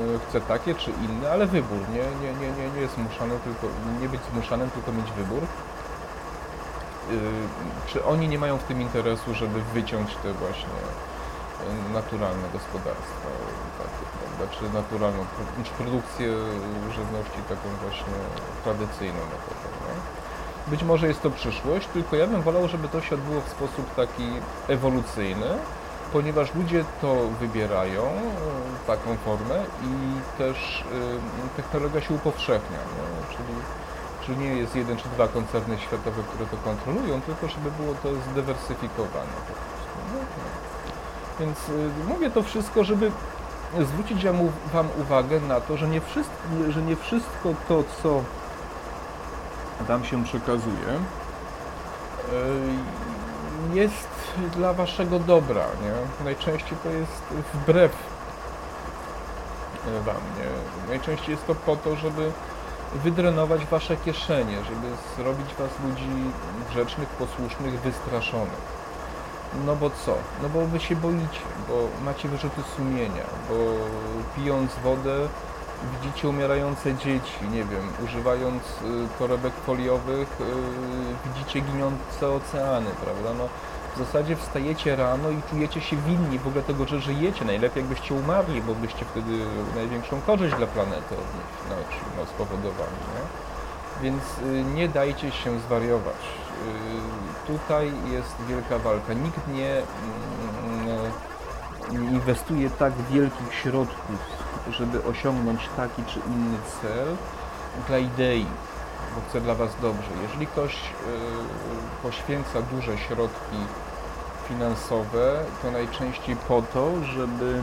[0.00, 3.66] Y, chcę takie czy inne, ale wybór, nie, nie, nie, nie, nie jest zmuszany, tylko,
[4.00, 5.42] nie być zmuszanym, tylko mieć wybór.
[7.12, 10.78] Y, czy oni nie mają w tym interesu, żeby wyciąć te właśnie
[11.88, 13.28] y, naturalne gospodarstwa,
[14.20, 15.24] prawda, czy naturalną,
[15.64, 16.28] czy produkcję
[16.94, 18.14] żywności taką właśnie
[18.64, 19.66] tradycyjną metodą.
[19.86, 19.96] Nie?
[20.70, 23.94] Być może jest to przyszłość, tylko ja bym wolał, żeby to się odbyło w sposób
[23.94, 24.28] taki
[24.68, 25.48] ewolucyjny,
[26.12, 30.84] ponieważ ludzie to wybierają, y, taką formę i też
[31.56, 33.36] technologia się upowszechnia, nie?
[33.36, 33.54] czyli
[34.30, 38.08] czy nie jest jeden czy dwa koncerny światowe, które to kontrolują, tylko żeby było to
[38.30, 39.98] zdywersyfikowane po prostu.
[40.14, 40.44] No, no.
[41.40, 43.12] Więc y, mówię to wszystko, żeby
[43.80, 44.26] zwrócić
[44.72, 46.34] Wam uwagę na to, że nie, wszystko,
[46.68, 48.22] że nie wszystko to, co
[49.80, 50.88] Wam się przekazuje,
[53.74, 54.08] y, jest
[54.56, 56.24] dla Waszego dobra, nie?
[56.24, 57.22] Najczęściej to jest
[57.54, 57.92] wbrew
[60.04, 60.88] Wam, nie?
[60.88, 62.32] Najczęściej jest to po to, żeby
[62.94, 64.86] wydrenować wasze kieszenie, żeby
[65.16, 66.10] zrobić was ludzi
[66.70, 68.80] grzecznych, posłusznych, wystraszonych.
[69.66, 70.14] No bo co?
[70.42, 73.54] No bo wy się boicie, bo macie wyrzuty sumienia, bo
[74.36, 75.28] pijąc wodę
[76.02, 83.34] widzicie umierające dzieci, nie wiem, używając y, torebek foliowych y, widzicie ginące oceany, prawda?
[83.38, 83.48] No,
[83.94, 87.44] w zasadzie wstajecie rano i czujecie się winni w ogóle tego, że żyjecie.
[87.44, 89.32] Najlepiej jakbyście umarli, bo byście wtedy
[89.74, 91.76] największą korzyść dla planety od nich no,
[92.16, 92.92] no, spowodowali.
[93.14, 93.50] Nie?
[94.02, 96.16] Więc y, nie dajcie się zwariować.
[97.46, 99.12] Y, tutaj jest wielka walka.
[99.12, 99.82] Nikt nie, y,
[101.92, 104.18] nie inwestuje tak wielkich środków,
[104.70, 107.16] żeby osiągnąć taki czy inny cel
[107.88, 108.46] dla idei.
[109.14, 110.10] Bo chcę dla Was dobrze.
[110.22, 110.78] Jeżeli ktoś y,
[112.02, 113.56] poświęca duże środki
[114.48, 117.62] finansowe, to najczęściej po to, żeby...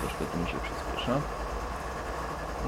[0.00, 1.20] Troszkę tu mi się przyspiesza.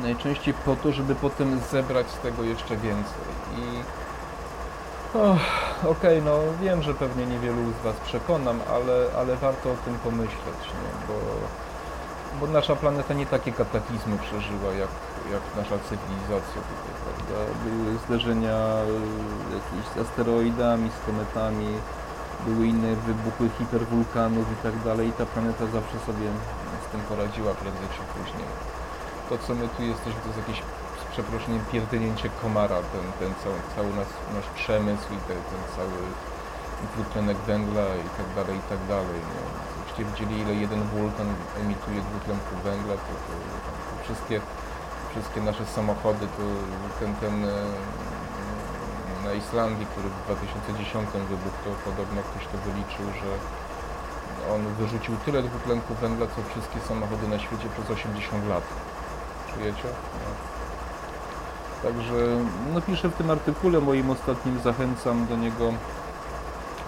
[0.02, 3.24] Najczęściej po to, żeby potem zebrać z tego jeszcze więcej.
[3.56, 3.82] I
[5.14, 9.94] okej, okay, no wiem, że pewnie niewielu z Was przekonam, ale, ale warto o tym
[9.94, 11.06] pomyśleć, nie?
[11.08, 11.14] Bo,
[12.40, 14.88] bo nasza planeta nie takie kataklizmy przeżyła jak,
[15.34, 17.36] jak nasza cywilizacja tutaj, prawda?
[17.64, 18.58] Były zderzenia
[19.50, 21.70] y, jakimiś asteroidami, z kometami,
[22.46, 26.26] były inne wybuchy hiperwulkanów i tak dalej i ta planeta zawsze sobie
[26.84, 28.48] z tym poradziła prędzej czy później.
[29.28, 30.60] To co my tu jesteśmy to jest jakieś
[31.02, 33.90] z przeproszeniem pierdnięcie komara, ten, ten cały, cały
[34.34, 35.98] nasz, przemysł i ten, ten cały
[36.92, 39.20] dwutlenek węgla i tak dalej, i tak dalej.
[39.74, 41.28] Gdybyście widzieli ile jeden wulkan
[41.60, 43.32] emituje dwutlenku węgla, to, to,
[43.88, 44.40] to wszystkie,
[45.12, 46.42] wszystkie nasze samochody, to
[47.00, 47.46] ten, ten
[49.24, 53.30] na Islandii, który w 2010 wybuchł, to podobno ktoś to wyliczył, że
[54.54, 58.64] on wyrzucił tyle dwutlenku węgla, co wszystkie samochody na świecie przez 80 lat.
[59.54, 59.88] Czujecie?
[60.20, 60.30] No.
[61.82, 62.18] Także
[62.74, 65.72] no piszę w tym artykule moim ostatnim, zachęcam do niego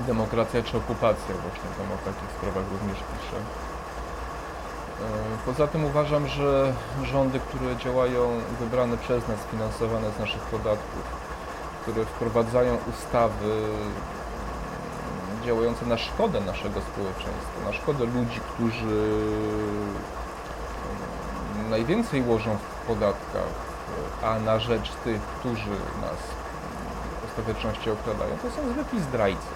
[0.01, 3.39] demokracja czy okupacja, właśnie tam o takich sprawach również piszę.
[5.01, 6.75] E, poza tym uważam, że
[7.05, 8.29] rządy, które działają
[8.61, 11.03] wybrane przez nas, finansowane z naszych podatków,
[11.83, 13.63] które wprowadzają ustawy
[15.45, 19.03] działające na szkodę naszego społeczeństwa, na szkodę ludzi, którzy
[21.71, 23.53] najwięcej łożą w podatkach,
[24.23, 25.71] a na rzecz tych, którzy
[26.01, 26.21] nas
[27.21, 29.47] w ostateczności okradają, to są zwykli zdrajcy,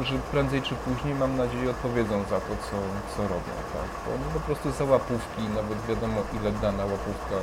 [0.00, 2.76] którzy prędzej czy później, mam nadzieję, odpowiedzą za to, co,
[3.12, 3.54] co robią.
[3.74, 3.90] Tak?
[4.04, 7.36] Bo oni po prostu za łapówki, nawet wiadomo ile dana łapówka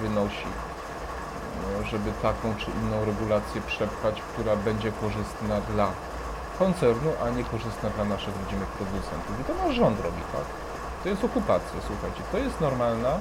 [0.00, 0.50] wynosi,
[1.90, 5.88] żeby taką czy inną regulację przepchać, która będzie korzystna dla
[6.58, 9.40] koncernu, a nie korzystna dla naszych rodzimych producentów.
[9.40, 10.46] I to nasz rząd robi, tak?
[11.02, 12.22] To jest okupacja, słuchajcie.
[12.32, 13.12] To jest normalna,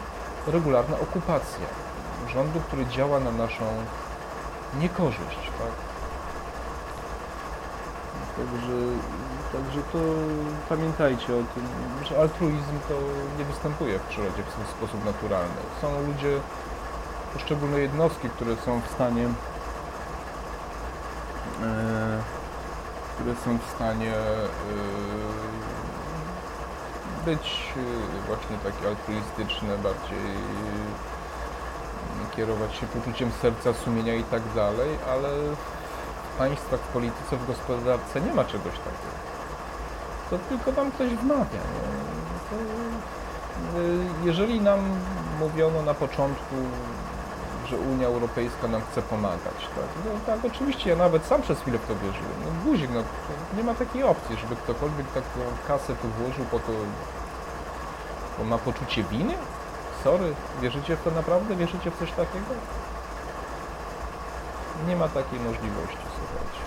[0.47, 1.67] regularna okupacja
[2.33, 3.65] rządu, który działa na naszą
[4.79, 5.92] niekorzyść, tak?
[8.37, 8.77] Także,
[9.53, 9.99] także to
[10.69, 11.65] pamiętajcie o tym,
[12.09, 12.93] że altruizm to
[13.39, 15.61] nie występuje w przyrodzie w sposób naturalny.
[15.81, 16.39] Są ludzie,
[17.33, 19.25] poszczególne jednostki, które są w stanie
[21.63, 22.23] e,
[23.15, 24.47] które są w stanie e,
[27.25, 30.37] być e, właśnie takie altruistyczne, bardziej
[32.35, 35.29] kierować się poczuciem serca, sumienia i tak dalej, ale
[36.37, 39.23] państwach, w polityce, w gospodarce nie ma czegoś takiego.
[40.29, 41.61] To tylko nam ktoś wmawia.
[42.49, 42.55] To,
[44.23, 44.79] jeżeli nam
[45.39, 46.55] mówiono na początku
[47.69, 49.59] że Unia Europejska nam chce pomagać.
[49.75, 49.85] Tak?
[50.05, 52.37] No, tak, oczywiście ja nawet sam przez chwilę w to wierzyłem.
[52.45, 53.03] No, guzik, no,
[53.57, 56.71] nie ma takiej opcji, żeby ktokolwiek taką kasę tu włożył po to,
[58.37, 59.33] bo ma poczucie winy?
[60.03, 61.55] Sorry, wierzycie w to naprawdę?
[61.55, 62.53] Wierzycie w coś takiego?
[64.87, 66.61] Nie ma takiej możliwości, słuchajcie.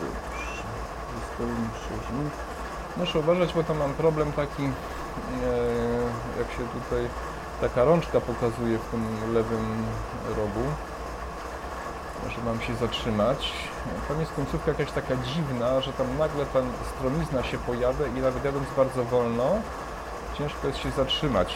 [0.00, 0.62] Dobrze.
[1.20, 1.50] Zostało
[1.98, 2.32] 6 minut.
[2.96, 4.70] Muszę uważać, bo tam mam problem taki, e,
[6.38, 7.08] jak się tutaj
[7.60, 9.86] taka rączka pokazuje w tym lewym
[10.28, 10.64] rogu,
[12.28, 13.52] że mam się zatrzymać.
[14.08, 16.60] Tam jest końcówka jakaś taka dziwna, że tam nagle ta
[16.96, 19.50] stromizna się pojawia i nawet jadąc bardzo wolno,
[20.38, 21.54] ciężko jest się zatrzymać.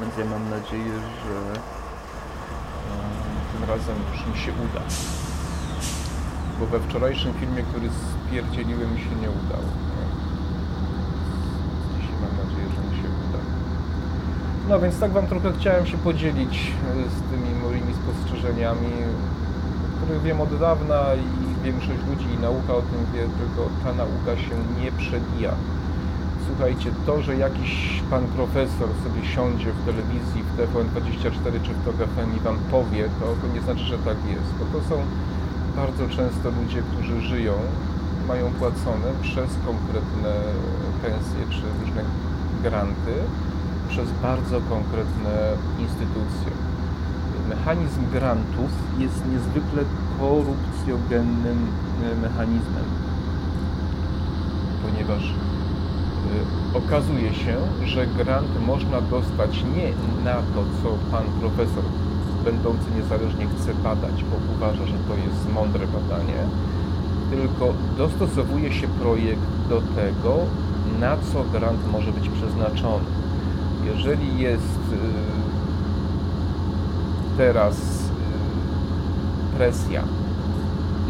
[0.00, 1.60] Więc ja mam nadzieję, że
[3.52, 4.82] tym razem już mi się uda.
[6.60, 7.88] Bo we wczorajszym filmie, który
[8.28, 9.70] spierdzieliłem, mi się nie udało.
[14.70, 18.92] No więc tak Wam trochę chciałem się podzielić e, z tymi moimi spostrzeżeniami,
[19.96, 24.42] których wiem od dawna i większość ludzi i nauka o tym wie, tylko ta nauka
[24.42, 25.54] się nie przebija.
[26.60, 32.36] Słuchajcie, to, że jakiś pan profesor sobie siądzie w telewizji, w TVN24 czy w FM
[32.36, 34.96] i Wam powie, to, nie znaczy, że tak jest, bo to są
[35.76, 37.52] bardzo często ludzie, którzy żyją,
[38.28, 40.32] mają płacone przez konkretne
[41.02, 42.02] pensje czy różne
[42.62, 43.14] granty,
[43.88, 45.34] przez bardzo konkretne
[45.78, 46.52] instytucje.
[47.48, 49.82] Mechanizm grantów jest niezwykle
[50.18, 51.58] korupcjogennym
[52.04, 52.86] e, mechanizmem,
[54.82, 55.34] ponieważ
[56.74, 59.92] okazuje się, że grant można dostać nie
[60.24, 61.84] na to, co pan profesor
[62.44, 66.40] będący niezależnie chce badać, bo uważa, że to jest mądre badanie,
[67.30, 70.36] tylko dostosowuje się projekt do tego,
[71.00, 73.04] na co grant może być przeznaczony.
[73.84, 74.80] Jeżeli jest
[77.36, 80.02] teraz y, presja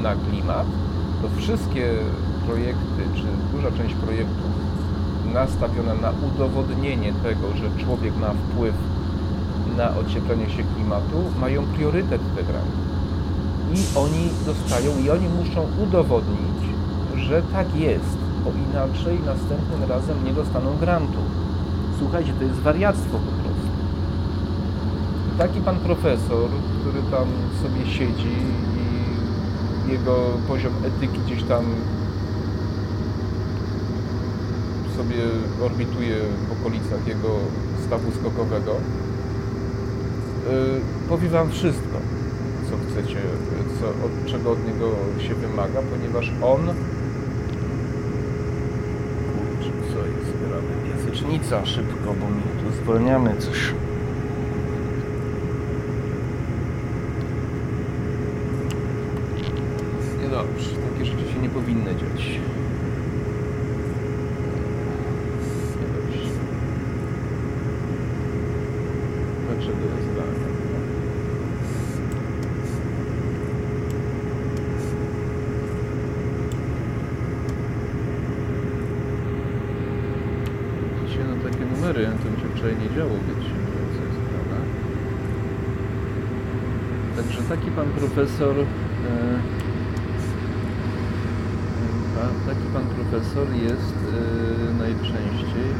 [0.03, 0.67] na klimat,
[1.23, 1.91] to wszystkie
[2.47, 4.70] projekty, czy duża część projektów
[5.35, 8.75] nastawiona na udowodnienie tego, że człowiek ma wpływ
[9.77, 12.81] na ocieplenie się klimatu, mają priorytet te granty.
[13.75, 16.61] I oni dostają, i oni muszą udowodnić,
[17.17, 21.19] że tak jest, bo inaczej następnym razem nie dostaną grantu.
[21.99, 23.71] Słuchajcie, to jest wariactwo po prostu.
[25.39, 26.49] Taki pan profesor,
[26.81, 27.27] który tam
[27.63, 28.37] sobie siedzi
[29.89, 30.17] i jego
[30.49, 31.65] poziom etyki gdzieś tam
[35.01, 35.23] sobie
[35.65, 36.17] orbituje
[36.49, 37.29] w okolicach jego
[37.87, 38.81] stawu skokowego, yy,
[41.09, 41.99] powie wam wszystko,
[42.71, 43.19] co chcecie,
[43.81, 46.61] co, od czego od niego się wymaga, ponieważ on
[49.33, 50.69] kurczę, co jest, gramy
[51.67, 53.75] szybko, bo mi tu zwalniamy coś.
[60.23, 62.41] Niedobrze, takie rzeczy się nie powinny dziać.
[65.41, 66.31] Jest niedobrze.
[69.47, 70.27] Dlaczego jest tak?
[81.07, 83.51] Dzisiaj no takie numery, to mi się wczoraj nie działo, wiecie,
[83.97, 84.57] co jest prawda.
[87.17, 88.65] Także taki pan profesor, e,
[92.47, 95.71] taki pan profesor jest e, najczęściej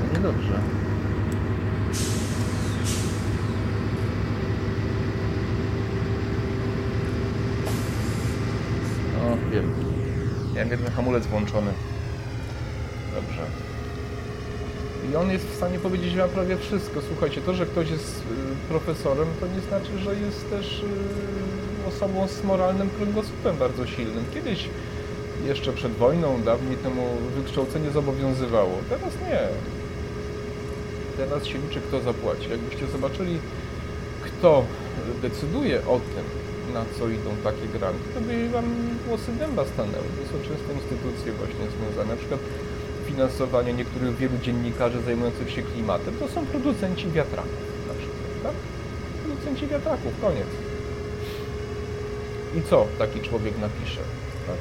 [0.00, 0.60] no niedobrze.
[9.22, 9.72] O, wiem.
[10.54, 11.72] Miałem jeden hamulec włączony.
[13.14, 13.66] Dobrze.
[15.10, 17.00] I on jest w stanie powiedzieć wam prawie wszystko.
[17.08, 22.28] Słuchajcie, to, że ktoś jest y, profesorem, to nie znaczy, że jest też y, osobą
[22.28, 24.24] z moralnym kręgosłupem bardzo silnym.
[24.34, 24.68] Kiedyś,
[25.46, 27.02] jeszcze przed wojną, dawniej temu
[27.36, 28.74] wykształcenie zobowiązywało.
[28.88, 29.40] Teraz nie.
[31.16, 32.50] Teraz się liczy, kto zapłaci.
[32.50, 33.38] Jakbyście zobaczyli,
[34.24, 34.64] kto
[35.22, 36.24] decyduje o tym,
[36.74, 38.64] na co idą takie granty, to by wam
[39.06, 40.08] włosy dęba stanęły.
[40.18, 42.40] To są często instytucje właśnie związane, na przykład
[43.16, 48.52] finansowanie niektórych wielu dziennikarzy zajmujących się klimatem, to są producenci wiatraków na przykład, tak?
[49.24, 50.46] Producenci wiatraków, koniec.
[52.56, 54.00] I co taki człowiek napisze,
[54.46, 54.60] tak?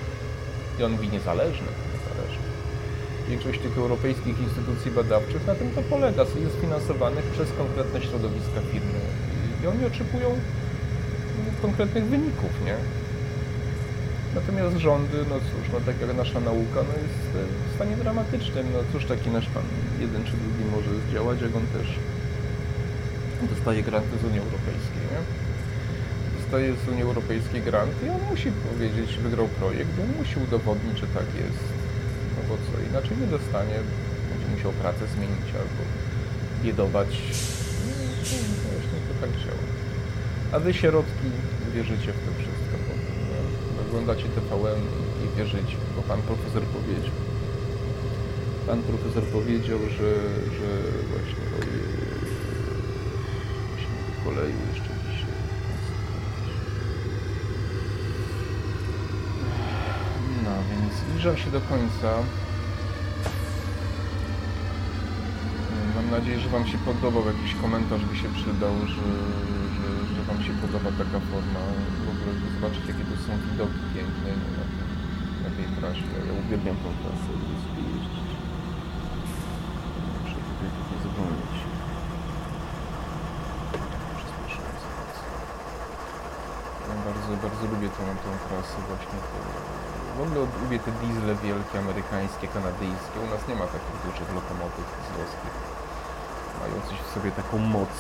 [0.80, 2.46] I on mówi niezależny, niezależny.
[3.30, 9.00] Większość tych europejskich instytucji badawczych na tym to polega, jest finansowanych przez konkretne środowiska firmy
[9.64, 10.40] i oni oczekują
[11.62, 12.76] konkretnych wyników, nie?
[14.36, 17.26] Natomiast rządy, no cóż, no tak jak nasza nauka, no jest
[17.72, 18.66] w stanie dramatycznym.
[18.74, 19.64] No cóż taki nasz pan
[20.00, 21.88] jeden czy drugi może zdziałać, jak on też
[23.54, 25.22] dostaje granty z Unii Europejskiej, nie?
[26.40, 31.08] Dostaje z Unii Europejskiej granty i on musi powiedzieć, wygrał projekt, on musi udowodnić, że
[31.08, 31.64] tak jest.
[32.36, 33.78] No bo co, inaczej nie dostanie,
[34.30, 35.82] będzie musiał pracę zmienić albo
[36.64, 37.12] biedować.
[37.86, 39.66] No właśnie to tak działa.
[40.54, 41.30] A wy środki
[41.76, 42.76] wierzycie w to wszystko.
[42.86, 42.94] Bo,
[43.76, 44.82] no, oglądacie TVN
[45.24, 47.16] i wierzycie, bo pan profesor powiedział.
[48.68, 50.12] Pan profesor powiedział, że,
[50.58, 50.70] że
[51.12, 51.84] właśnie ojej,
[53.70, 55.36] właśnie kolei jeszcze dzisiaj.
[60.44, 62.10] No więc zbliżam się do końca.
[65.96, 67.24] Mam nadzieję, że Wam się podobał.
[67.28, 69.10] Jakiś komentarz by się przydał, że,
[69.78, 69.85] że
[70.28, 71.62] Wam się podoba taka forma.
[72.06, 74.90] W ogóle zobaczyć, jakie to są widoki piękne na, tym,
[75.44, 76.08] na tej trasie.
[76.28, 78.06] Ja uwielbiam tą trasę, sobie jeździć.
[80.22, 81.56] Muszę tutaj trochę zwolnić.
[86.88, 89.18] Ja bardzo, bardzo lubię tą, tą trasę właśnie.
[89.30, 89.38] To,
[90.18, 93.18] w ogóle lubię te diesle wielkie, amerykańskie, kanadyjskie.
[93.26, 95.56] U nas nie ma takich dużych lokomotyw dieslowskich
[96.76, 97.94] mających w sobie taką moc.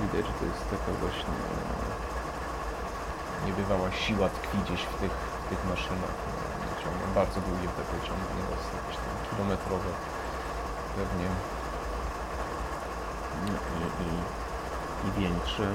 [0.00, 5.60] Widać, że to jest taka właśnie e, niebywała siła tkwi gdzieś w tych, w tych
[5.72, 6.16] maszynach.
[7.14, 9.90] Bardzo długie te pociągi, nieraz jakieś tam kilometrowe
[10.96, 11.28] pewnie
[13.46, 14.10] No i, i,
[15.06, 15.66] i większe.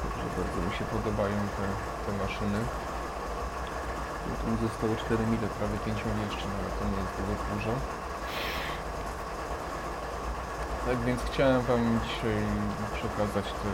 [0.00, 1.64] Także bardzo mi się podobają te,
[2.04, 2.60] te maszyny.
[4.40, 7.14] Tu zostało 4 mile, prawie 5 mil jeszcze, ale to nie jest
[7.54, 7.97] dużo.
[10.88, 12.42] Tak więc chciałem Wam dzisiaj
[12.94, 13.70] przekazać te,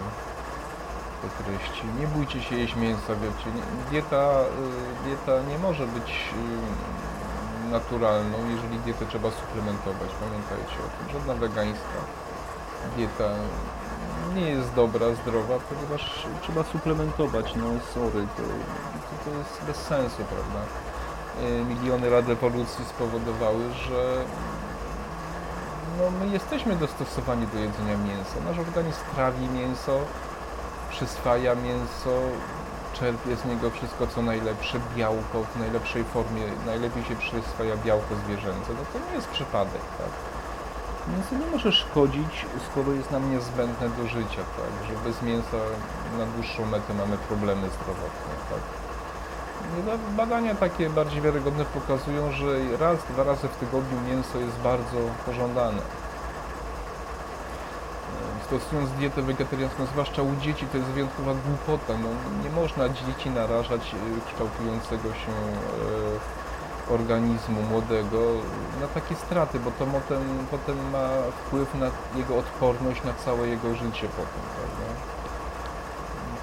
[1.22, 1.82] te treści.
[2.00, 3.50] Nie bójcie się jeść mięsa, wiecie.
[3.90, 6.30] Dieta, y, dieta nie może być
[7.68, 10.10] y, naturalną, jeżeli dietę trzeba suplementować.
[10.20, 11.12] Pamiętajcie o tym.
[11.12, 11.98] Żadna wegańska
[12.96, 13.30] dieta
[14.34, 17.54] nie jest dobra, zdrowa, ponieważ trzeba suplementować.
[17.56, 18.42] No sorry, to,
[19.08, 20.60] to, to jest bez sensu, prawda?
[21.42, 24.24] E, miliony lat ewolucji spowodowały, że
[26.04, 28.36] no, my jesteśmy dostosowani do jedzenia mięsa.
[28.44, 30.00] Nasz organizm trawi mięso,
[30.90, 32.14] przyswaja mięso,
[32.92, 38.68] czerpie z niego wszystko co najlepsze, białko w najlepszej formie, najlepiej się przyswaja białko zwierzęce.
[38.78, 40.12] No to nie jest przypadek, tak?
[41.12, 44.72] Mięso nie może szkodzić, skoro jest nam niezbędne do życia, tak?
[44.88, 45.60] Że bez mięsa
[46.18, 48.83] na dłuższą metę mamy problemy zdrowotne, tak?
[50.16, 52.46] Badania takie bardziej wiarygodne pokazują, że
[52.78, 55.82] raz, dwa razy w tygodniu mięso jest bardzo pożądane.
[58.46, 61.92] Stosując dietę wegetariańską, zwłaszcza u dzieci, to jest wyjątkowa głupota.
[62.02, 62.08] No,
[62.44, 65.32] nie można dzieci narażać y, kształtującego się
[66.90, 68.20] e, organizmu młodego
[68.80, 71.08] na takie straty, bo to potem, potem ma
[71.46, 75.23] wpływ na jego odporność na całe jego życie potem, prawda?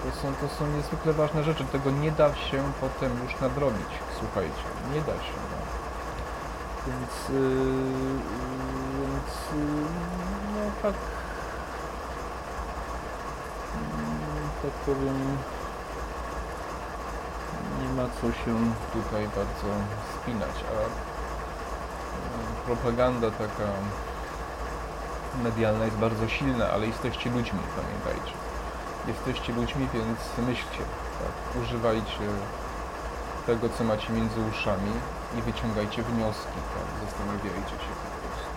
[0.04, 1.66] To są, to są niezwykle ważne rzeczy.
[1.66, 3.90] Tego nie da się potem już nadrobić.
[4.20, 5.34] Słuchajcie, nie da się.
[5.52, 5.58] No.
[6.88, 7.46] Więc, yy,
[9.02, 9.86] więc yy,
[10.56, 10.94] no tak,
[13.76, 15.38] yy, tak powiem,
[17.82, 18.56] nie ma co się
[18.94, 19.70] tutaj bardzo
[20.22, 20.56] spinać.
[20.70, 20.90] A yy,
[22.66, 23.70] propaganda taka
[25.44, 28.51] medialna jest bardzo silna, ale jesteście ludźmi, pamiętajcie
[29.08, 30.84] jesteście ludźmi, więc myślcie,
[31.20, 31.64] tak?
[31.64, 32.26] używajcie
[33.46, 34.92] tego, co macie między uszami
[35.38, 36.88] i wyciągajcie wnioski, tak?
[37.06, 38.52] zastanawiajcie się po prostu.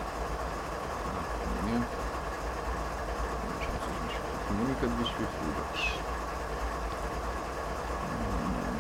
[1.67, 1.79] Nie?
[4.05, 5.91] Mi się komunikat wyświetlił, dobrze.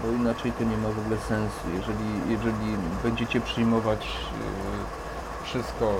[0.02, 1.64] Bo inaczej to nie ma w ogóle sensu.
[1.74, 5.94] Jeżeli, jeżeli będziecie przyjmować yy, wszystko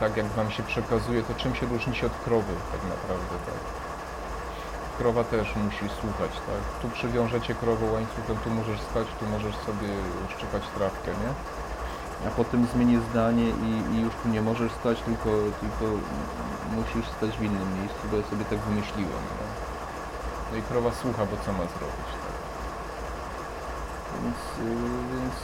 [0.00, 3.83] tak, jak Wam się przekazuje, to czym się różnicie od krowy tak naprawdę, tak?
[4.98, 6.62] Krowa też musi słuchać, tak?
[6.82, 9.88] Tu przywiążecie krowę łańcuchem, tu możesz stać, tu możesz sobie
[10.32, 11.30] szczypać trawkę, nie?
[12.28, 15.30] A potem zmienię zdanie i, i już tu nie możesz stać, tylko,
[15.60, 15.84] tylko
[16.76, 19.46] musisz stać w innym miejscu, bo ja sobie tak wymyśliłem, no.
[20.50, 22.34] no i krowa słucha, bo co ma zrobić, tak?
[24.22, 24.38] Więc,
[25.12, 25.38] więc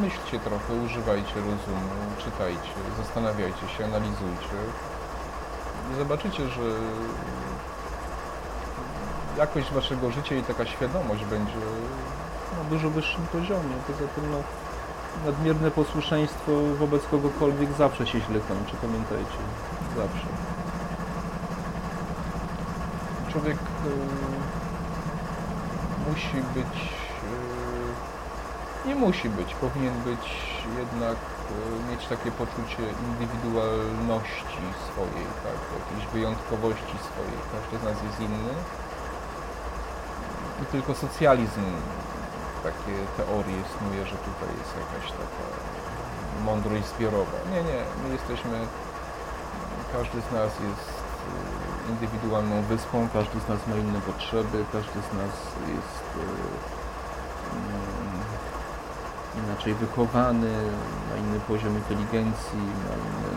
[0.00, 4.56] myślcie trochę, używajcie rozumu, czytajcie, zastanawiajcie się, analizujcie
[5.94, 6.62] zobaczycie, że
[9.38, 11.60] jakość waszego życia i taka świadomość będzie
[12.58, 13.74] na dużo wyższym poziomie.
[13.86, 14.38] Poza tym no,
[15.24, 19.38] nadmierne posłuszeństwo wobec kogokolwiek zawsze się źle kończy, pamiętajcie.
[19.96, 20.26] Zawsze.
[23.32, 23.60] Człowiek y,
[26.10, 26.90] musi być,
[28.84, 30.36] y, nie musi być, powinien być
[30.78, 31.16] jednak
[31.90, 37.38] mieć takie poczucie indywidualności swojej, tak, jakiejś wyjątkowości swojej.
[37.52, 38.54] Każdy z nas jest inny.
[40.62, 41.66] I tylko socjalizm
[42.62, 45.44] takie teorie snuje, że tutaj jest jakaś taka
[46.44, 47.38] mądrość zbiorowa.
[47.52, 48.56] Nie, nie, my jesteśmy,
[49.92, 55.10] każdy z nas jest e, indywidualną wyspą, każdy z nas ma inne potrzeby, każdy z
[55.20, 55.34] nas
[55.76, 56.85] jest e,
[59.44, 60.52] inaczej wychowany,
[61.10, 63.36] ma inny poziom inteligencji, ma inne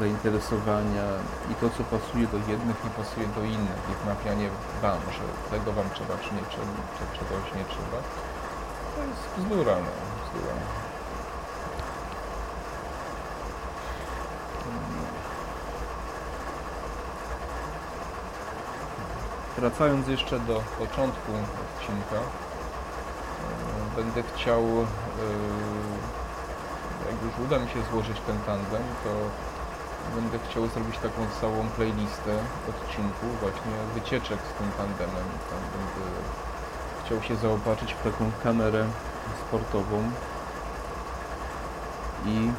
[0.00, 1.06] zainteresowania
[1.52, 3.80] i to, co pasuje do jednych, nie pasuje do innych.
[3.92, 4.48] I wmawianie
[4.82, 5.24] wam, że
[5.58, 7.98] tego wam trzeba, czy nie trzeba, czy czegoś nie trzeba,
[8.94, 10.54] to jest bzdura, no, bzdura.
[19.58, 21.32] Wracając jeszcze do początku
[21.64, 22.20] odcinka,
[23.96, 24.84] będę chciał, e,
[27.10, 29.10] jak już uda mi się złożyć ten tandem, to
[30.14, 32.32] będę chciał zrobić taką całą playlistę
[32.68, 35.26] odcinków właśnie wycieczek z tym tandemem.
[35.50, 36.10] Tam będę
[37.04, 38.86] chciał się zaopatrzyć w taką kamerę
[39.46, 40.10] sportową
[42.26, 42.50] i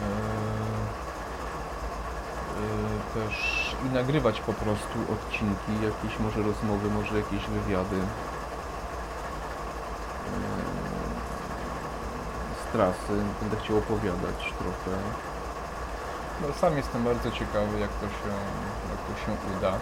[0.00, 0.06] e,
[2.60, 8.00] e, też i nagrywać po prostu odcinki, jakieś może rozmowy, może jakieś wywiady
[12.74, 14.92] trasy, będę chciał opowiadać trochę.
[16.40, 18.32] No, sam jestem bardzo ciekawy, jak to się,
[18.92, 19.72] jak to się uda.
[19.72, 19.78] E,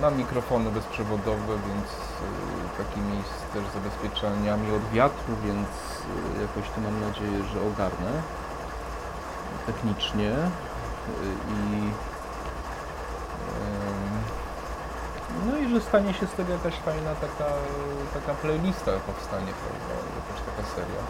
[0.00, 3.22] mam mikrofony bezprzewodowe, więc e, takimi
[3.52, 8.12] też zabezpieczeniami od wiatru, więc e, jakoś to mam nadzieję, że ogarnę
[9.66, 10.32] technicznie
[11.48, 11.90] i
[15.88, 17.50] Stanie się z tego jakaś fajna taka,
[18.14, 21.02] taka playlista powstanie, prawda, jakaś taka seria.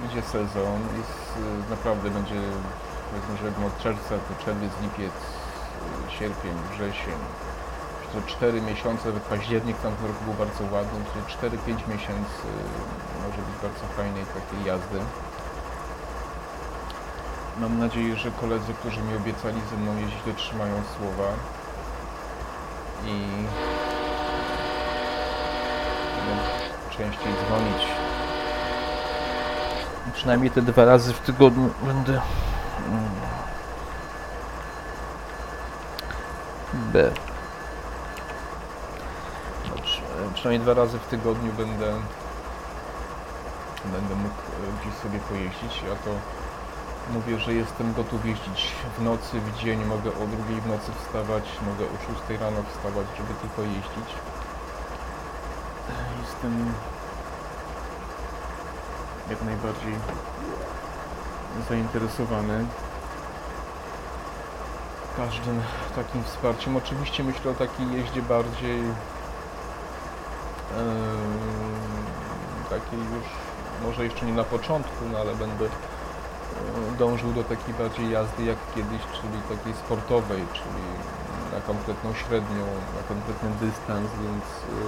[0.00, 1.26] Będzie sezon, jest
[1.66, 2.40] y, naprawdę będzie,
[3.08, 5.16] powiedzmy, że od czerwca to czerwiec, lipiec,
[6.08, 7.18] y, sierpień, wrzesień,
[8.12, 13.56] to 4 miesiące, październik tamten rok był bardzo ładny, czyli 4-5 miesięcy y, może być
[13.62, 14.98] bardzo fajnej takiej jazdy.
[17.60, 21.28] Mam nadzieję, że koledzy, którzy mi obiecali ze mną jeździć, dotrzymają słowa
[23.04, 23.46] i
[26.96, 27.86] częściej dzwonić.
[30.14, 33.10] Przynajmniej te dwa razy w tygodniu będę mm,
[36.92, 37.10] B.
[40.26, 41.94] E, przynajmniej dwa razy w tygodniu będę
[43.84, 46.10] będę mógł e, gdzieś sobie pojeździć, a to
[47.12, 51.44] mówię, że jestem gotów jeździć w nocy, w dzień, mogę o drugiej w nocy wstawać,
[51.66, 51.96] mogę o
[52.28, 54.14] 6 rano wstawać, żeby tylko jeździć.
[56.22, 56.72] Jestem
[59.30, 59.94] jak najbardziej
[61.68, 62.66] zainteresowany
[65.16, 65.62] każdym
[65.96, 66.76] takim wsparciem.
[66.76, 68.94] Oczywiście myślę o takiej jeździe bardziej em,
[72.70, 73.26] takiej już
[73.82, 75.68] może jeszcze nie na początku, no ale będę
[76.98, 80.86] dążył do takiej bardziej jazdy jak kiedyś, czyli takiej sportowej, czyli
[81.54, 82.64] na konkretną średnią,
[82.98, 84.80] na konkretny dystans, więc, e,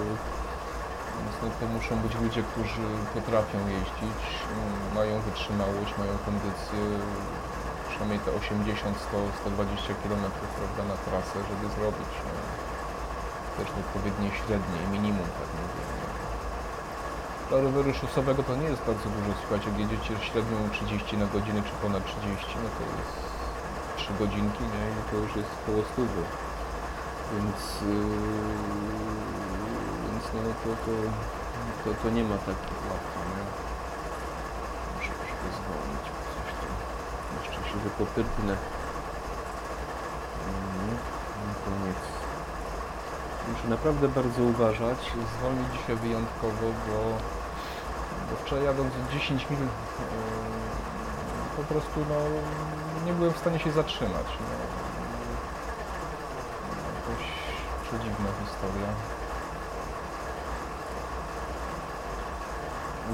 [1.19, 6.81] więc no to muszą być ludzie, którzy potrafią jeździć, m, mają wytrzymałość, mają kondycję,
[7.89, 10.25] przynajmniej te 80, 100, 120 km
[10.59, 12.33] prawda, na trasę, żeby zrobić no,
[13.57, 16.08] też odpowiednie średnie, minimum tak mówię.
[17.51, 17.57] No.
[17.57, 21.63] Dla roweru szosowego to nie jest bardzo dużo, słuchajcie, jak jedziecie średnią 30 na godzinę
[21.63, 23.17] czy ponad 30, no to jest
[23.97, 26.03] 3 godzinki, nie, i to już jest koło 100.
[27.33, 27.99] Więc, yy,
[30.11, 30.93] więc no to, to,
[31.85, 32.59] to, to nie ma tak
[32.91, 33.45] łatwo, nie?
[34.97, 36.67] Muszę troszkę zwolnić, bo coś tu
[37.37, 38.57] jeszcze się wypopyrtnę.
[40.47, 40.99] Mm,
[41.47, 42.03] Na koniec.
[43.49, 46.99] Muszę naprawdę bardzo uważać, zwolnić dzisiaj wyjątkowo, bo,
[48.37, 49.67] wczoraj jadąc 10 mil yy,
[51.57, 52.17] po prostu no,
[53.07, 54.27] nie byłem w stanie się zatrzymać.
[54.41, 54.47] No.
[56.99, 57.25] Jakoś
[57.83, 58.89] przedziwna historia.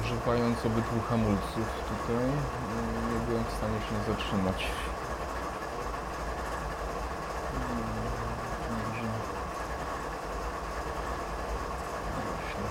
[0.01, 4.63] Używając obydwu hamulców tutaj, yy, nie byłem w stanie się zatrzymać.
[4.63, 4.71] Yy,
[8.69, 9.09] Także...
[12.27, 12.67] Właśnie.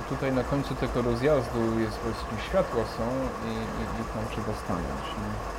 [0.00, 3.04] I Tutaj na końcu tego rozjazdu jest właśnie światła są
[3.46, 5.04] i, i, i tam trzeba stanąć.
[5.16, 5.50] nie?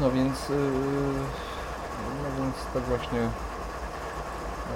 [0.00, 0.56] No więc, yy,
[2.22, 3.20] no więc tak właśnie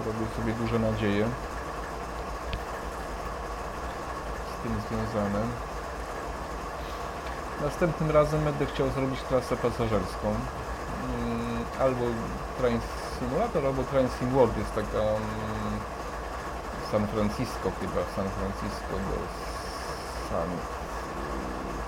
[0.07, 1.29] robię sobie duże nadzieje
[4.49, 5.41] z tym związane.
[7.63, 10.27] Następnym razem będę chciał zrobić trasę pasażerską.
[10.29, 12.05] Mm, Albo
[12.59, 12.81] Train
[13.19, 15.79] Simulator, albo Train Sim World jest taka mm,
[16.93, 19.19] San Francisco chyba, San Francisco do
[20.31, 20.49] San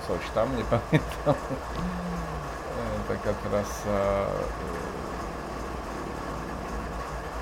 [0.09, 1.35] coś tam, nie pamiętam.
[2.77, 5.16] E, Taka trasa e,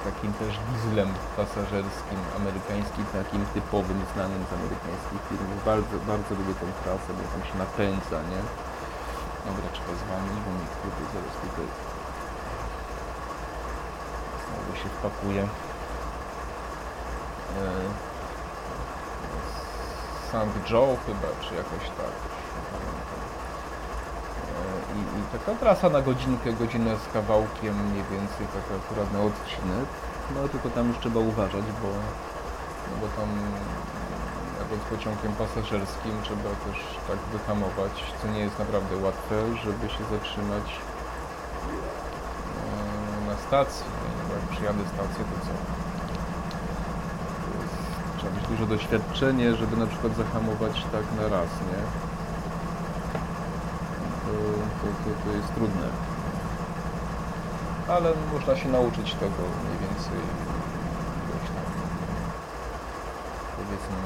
[0.09, 5.49] takim też dieslem pasażerskim, amerykańskim, takim typowym, znanym z amerykańskich firm.
[5.71, 8.43] Bardzo, bardzo lubię tą trasę, bo tam się napędza, nie?
[9.47, 11.69] Dobra, trzeba zwolnić, bo mi kurde zaraz tutaj
[14.45, 15.43] znowu się wpakuje.
[15.43, 15.49] E,
[20.29, 20.71] St.
[20.71, 23.21] Joe chyba, czy jakoś tak, już nie pamiętam.
[24.51, 29.21] E, I, I taka trasa na godzinkę, godzinę z kawałkiem, mniej więcej taka akurat na
[29.21, 29.89] odcinek.
[30.35, 31.89] No tylko tam już trzeba uważać, bo,
[32.89, 33.29] no bo tam
[34.61, 39.35] jadąc pociągiem pasażerskim trzeba też tak wyhamować, co nie jest naprawdę łatwe,
[39.65, 40.67] żeby się zatrzymać
[42.63, 43.87] e, na stacji.
[44.29, 45.53] No, jak przyjadę stację, to co?
[48.19, 52.14] Trzeba mieć duże doświadczenie, żeby na przykład zahamować tak na raz, nie?
[54.85, 55.89] To, to, to, jest trudne.
[57.89, 60.19] Ale można się nauczyć tego mniej więcej
[63.57, 63.97] powiedzmy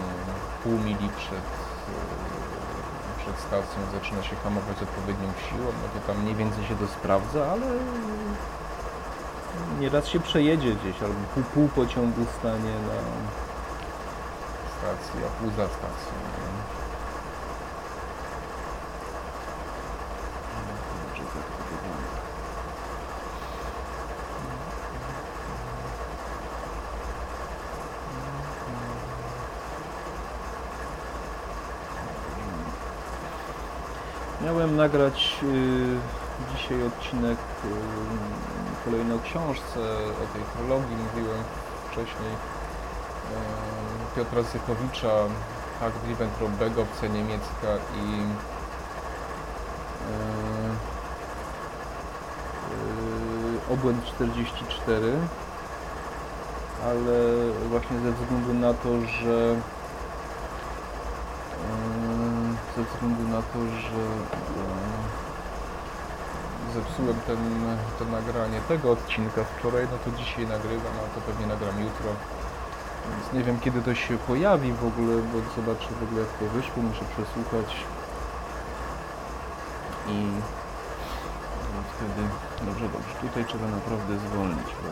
[0.62, 1.48] pół mili przed,
[1.88, 6.86] yy, przed stacją zaczyna się hamować odpowiednią siłą, no to tam mniej więcej się to
[6.86, 7.66] sprawdza, ale
[9.80, 12.98] nieraz się przejedzie gdzieś, albo pół, pół pociągu stanie na
[14.78, 16.12] stacji, a pół za stacją.
[16.38, 16.78] nie?
[21.18, 22.18] Zobaczę, jak to wygląda.
[34.44, 35.46] Miałem nagrać y,
[36.56, 37.68] dzisiaj odcinek y,
[38.84, 39.80] kolejny o książce,
[40.22, 41.42] o tej trylogii mówiłem
[41.90, 42.36] wcześniej y,
[44.16, 45.14] Piotra Zychowicza
[45.80, 48.04] Hakt Ribbentrop-Bego, Obca Niemiecka i
[50.04, 50.18] y,
[53.70, 55.12] y, Obłęd 44
[56.84, 57.12] ale
[57.68, 59.56] właśnie ze względu na to, że
[62.78, 64.02] ze względu na to, że
[64.58, 65.08] eee,
[66.74, 67.38] zepsułem ten,
[67.98, 72.10] to nagranie tego odcinka wczoraj, no to dzisiaj nagrywam, a to pewnie nagram jutro.
[73.10, 76.44] Więc nie wiem kiedy to się pojawi w ogóle, bo zobaczę w ogóle jak to
[76.56, 77.76] wyszło, muszę przesłuchać.
[80.08, 80.18] I
[81.78, 82.22] i wtedy,
[82.66, 84.88] dobrze, dobrze, tutaj trzeba naprawdę zwolnić, bo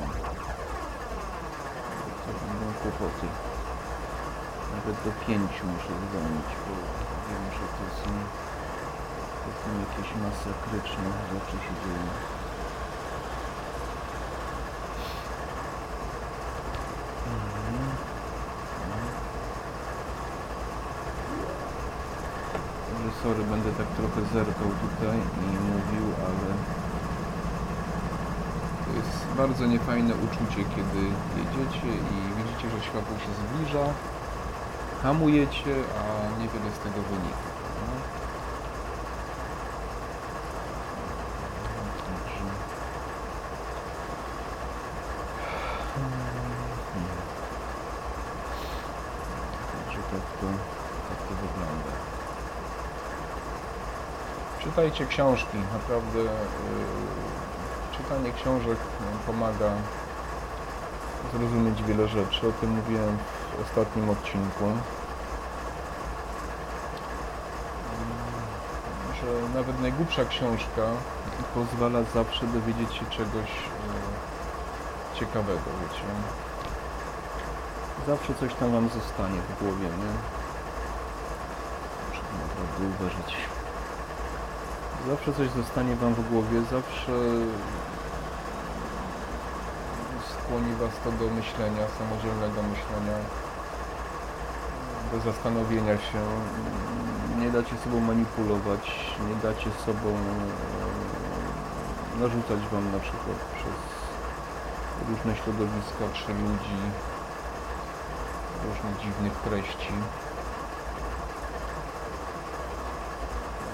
[2.23, 3.27] to będą kłopoty.
[4.87, 6.75] Nawet do pięciu muszę zwolnić, bo
[7.29, 8.11] wiem, że to są,
[9.43, 12.07] to są jakieś masakryczne rzeczy się dzieją.
[17.33, 17.87] Mhm.
[23.23, 26.49] Sorry, będę tak trochę zerkał tutaj i mówił, ale
[28.85, 31.01] to jest bardzo niefajne uczucie, kiedy
[31.41, 33.87] jedziecie i widzicie, że światło się zbliża,
[35.07, 37.47] hamujecie, a niewiele z tego wynika.
[45.95, 46.27] Hmm.
[50.13, 51.93] Tak tak wygląda.
[54.59, 56.29] Czytajcie książki, naprawdę yy,
[57.97, 58.79] czytanie książek
[59.27, 59.71] pomaga
[61.33, 62.49] zrozumieć wiele rzeczy.
[62.49, 63.19] O tym mówiłem
[63.59, 64.65] w ostatnim odcinku.
[69.21, 70.83] Że nawet najgłupsza książka
[71.55, 73.51] pozwala zawsze dowiedzieć się czegoś
[75.15, 76.05] e, ciekawego, wiecie.
[78.07, 80.13] Zawsze coś tam wam zostanie w głowie, nie?
[82.09, 83.37] Muszę naprawdę uważać.
[85.09, 87.13] Zawsze coś zostanie wam w głowie, zawsze
[90.33, 93.17] skłoni Was to do myślenia, samodzielnego myślenia,
[95.17, 96.21] do zastanowienia się.
[97.39, 100.21] Nie dacie sobą manipulować, nie dacie sobą e,
[102.21, 103.79] narzucać Wam na przykład przez
[105.09, 106.81] różne środowiska czy ludzi
[108.65, 109.93] różnych dziwnych treści.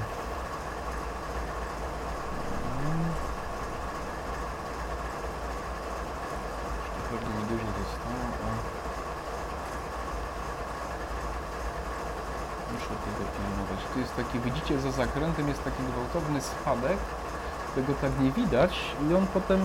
[2.78, 3.04] mm.
[6.84, 8.46] Jeszcze pewnie niedużo zostało, a
[12.72, 13.80] muszę tego pilnować.
[13.94, 16.98] Tu jest taki, widzicie, za zakrętem jest taki gwałtowny spadek,
[17.74, 18.80] tego tak nie widać
[19.10, 19.60] i on potem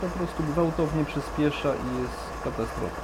[0.00, 3.00] po prostu gwałtownie przyspiesza i jest katastrofa.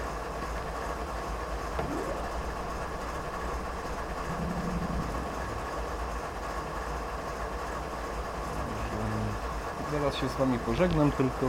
[9.92, 11.46] Zaraz się z Wami pożegnam, tylko,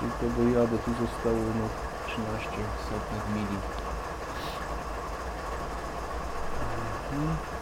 [0.00, 1.68] tylko dojadę, tu zostało no
[2.06, 2.50] 13
[2.88, 3.56] setnych mili.
[7.12, 7.61] Mhm.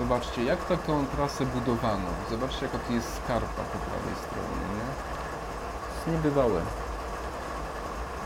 [0.00, 2.10] Zobaczcie, jak taką trasę budowano.
[2.30, 4.88] Zobaczcie, jaka tu jest skarpa po prawej stronie, nie?
[5.92, 6.60] Jest niebywałe.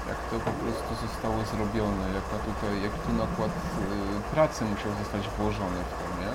[0.08, 5.22] Jak to po prostu zostało zrobione, jaka tutaj, jaki tu nakład y, pracy musiał zostać
[5.38, 6.32] włożony w to, nie?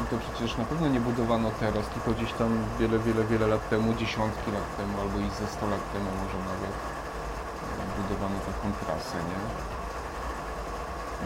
[0.00, 3.68] I to przecież na pewno nie budowano teraz, tylko gdzieś tam wiele, wiele, wiele lat
[3.68, 8.66] temu, dziesiątki lat temu, albo i ze 100 lat temu może nawet y, budowano taką
[8.82, 9.40] trasę, nie?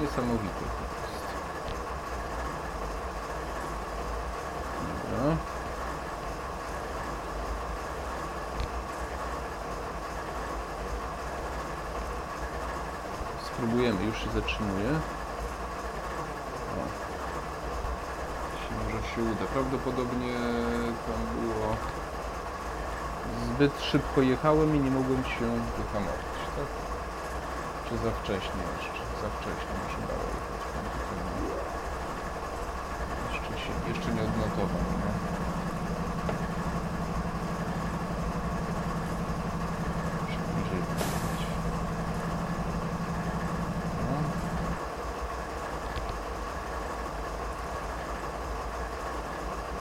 [0.00, 1.22] Niesamowite to jest.
[5.12, 5.36] Dobra.
[13.62, 14.90] spróbujemy, już się zatrzymuje.
[16.78, 16.84] O.
[18.84, 19.44] Może się uda.
[19.52, 20.32] Prawdopodobnie
[21.06, 21.76] tam było...
[23.54, 25.46] Zbyt szybko jechałem i nie mogłem się
[25.76, 26.66] wyhamować, tak?
[27.88, 29.02] Czy za wcześnie jeszcze?
[29.22, 30.62] Za wcześnie muszę dalej jechać.
[33.32, 35.12] Jeszcze, się, jeszcze nie odnotował, no.
[40.20, 41.40] Muszę bliżej podjechać.
[44.10, 44.16] No.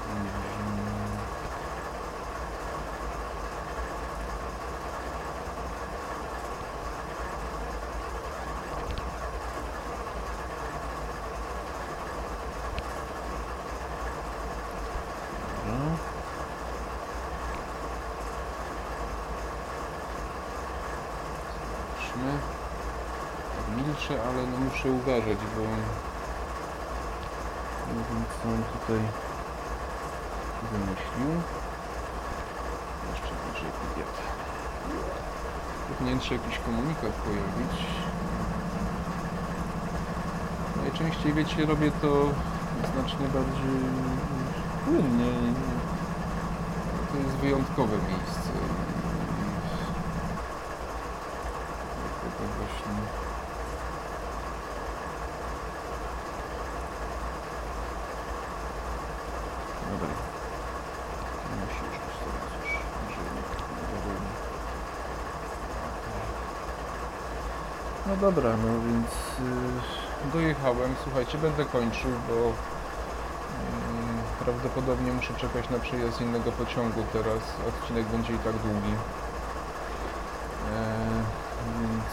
[0.10, 0.42] Mhm.
[15.66, 15.98] Dobra.
[21.56, 22.32] Zobaczmy.
[23.56, 25.62] Tak milczę, ale no muszę uważać, bo
[27.94, 29.02] nie wiem co on tutaj
[30.72, 31.30] wymyślił.
[33.12, 34.24] Jeszcze bliżej podjadę.
[35.88, 37.86] Powinien się jakiś komunikat pojawić.
[40.82, 42.30] Najczęściej wiecie, robię to
[42.94, 43.80] znacznie bardziej
[44.86, 45.54] płynnie.
[47.12, 48.52] To jest wyjątkowe miejsce.
[52.22, 53.22] Dlatego właśnie
[59.92, 60.08] Dobra.
[61.60, 62.70] Musi już być teraz już.
[63.10, 64.32] Jeżeli nie darujmy.
[68.06, 70.96] No dobra, no więc y, dojechałem.
[71.04, 72.54] Słuchajcie, będę kończył, bo mm,
[74.44, 77.42] prawdopodobnie muszę czekać na przyjazd innego pociągu teraz.
[77.70, 78.94] Odcinek będzie i tak długi.
[80.74, 80.80] E,
[81.80, 82.12] więc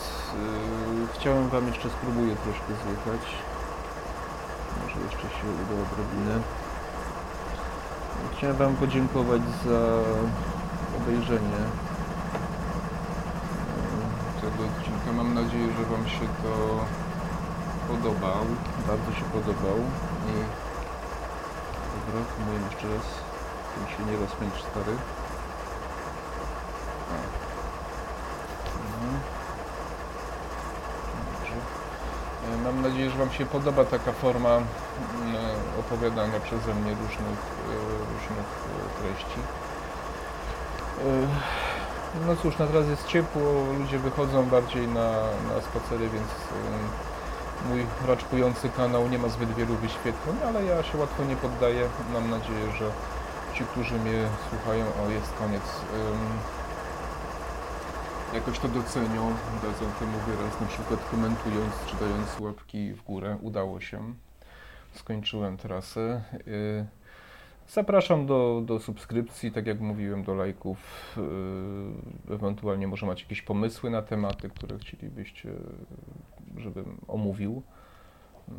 [1.15, 3.25] y, chciałem Wam jeszcze spróbuję troszkę zjechać.
[4.83, 6.41] Może jeszcze się uda odrobinę.
[8.37, 9.81] Chciałem Wam podziękować za
[10.97, 11.61] obejrzenie
[14.37, 15.13] e, tego odcinka.
[15.13, 16.85] Mam nadzieję, że Wam się to
[17.89, 18.45] podobał.
[18.87, 19.79] Bardzo się podobał.
[20.29, 20.33] I
[22.07, 23.07] dobra, hamujemy jeszcze raz.
[23.75, 24.93] Żeby się nie rozpędź stary.
[28.85, 29.21] Mhm.
[32.55, 34.59] E, Mam nadzieję, że Wam się podoba taka forma
[35.81, 37.79] opowiadania przeze mnie różnych, e,
[38.13, 39.41] różnych e, treści.
[42.27, 43.43] No cóż, na teraz jest ciepło,
[43.79, 45.11] ludzie wychodzą bardziej na,
[45.49, 50.99] na spacery, więc e, mój raczkujący kanał nie ma zbyt wielu wyświetleń, ale ja się
[50.99, 51.89] łatwo nie poddaję.
[52.13, 52.91] Mam nadzieję, że
[53.55, 55.63] ci, którzy mnie słuchają, o jest koniec,
[58.35, 63.37] jakoś to docenią, dadzą temu wyraz, na przykład komentując czy dając łapki w górę.
[63.41, 64.15] Udało się.
[64.95, 66.23] Skończyłem trasę.
[67.69, 70.79] Zapraszam do, do subskrypcji, tak jak mówiłem, do lajków.
[72.29, 75.53] y, Ewentualnie może macie jakieś pomysły na tematy, które chcielibyście,
[76.57, 77.63] żebym omówił.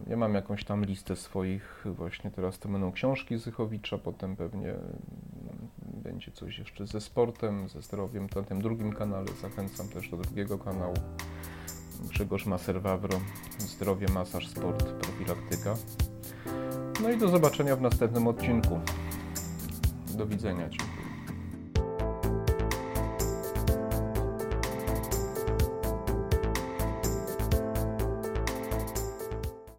[0.08, 4.74] Ja mam jakąś tam listę swoich, właśnie teraz to będą książki Zychowicza, potem pewnie
[5.82, 9.28] będzie coś jeszcze ze sportem, ze zdrowiem, na tym drugim kanale.
[9.42, 10.96] Zachęcam też do drugiego kanału.
[12.10, 13.20] Grzegorz Maser-Wawro,
[13.60, 15.76] zdrowie, masaż, sport, profilaktyka.
[17.02, 18.80] No i do zobaczenia w następnym odcinku.
[20.18, 20.70] Do widzenia.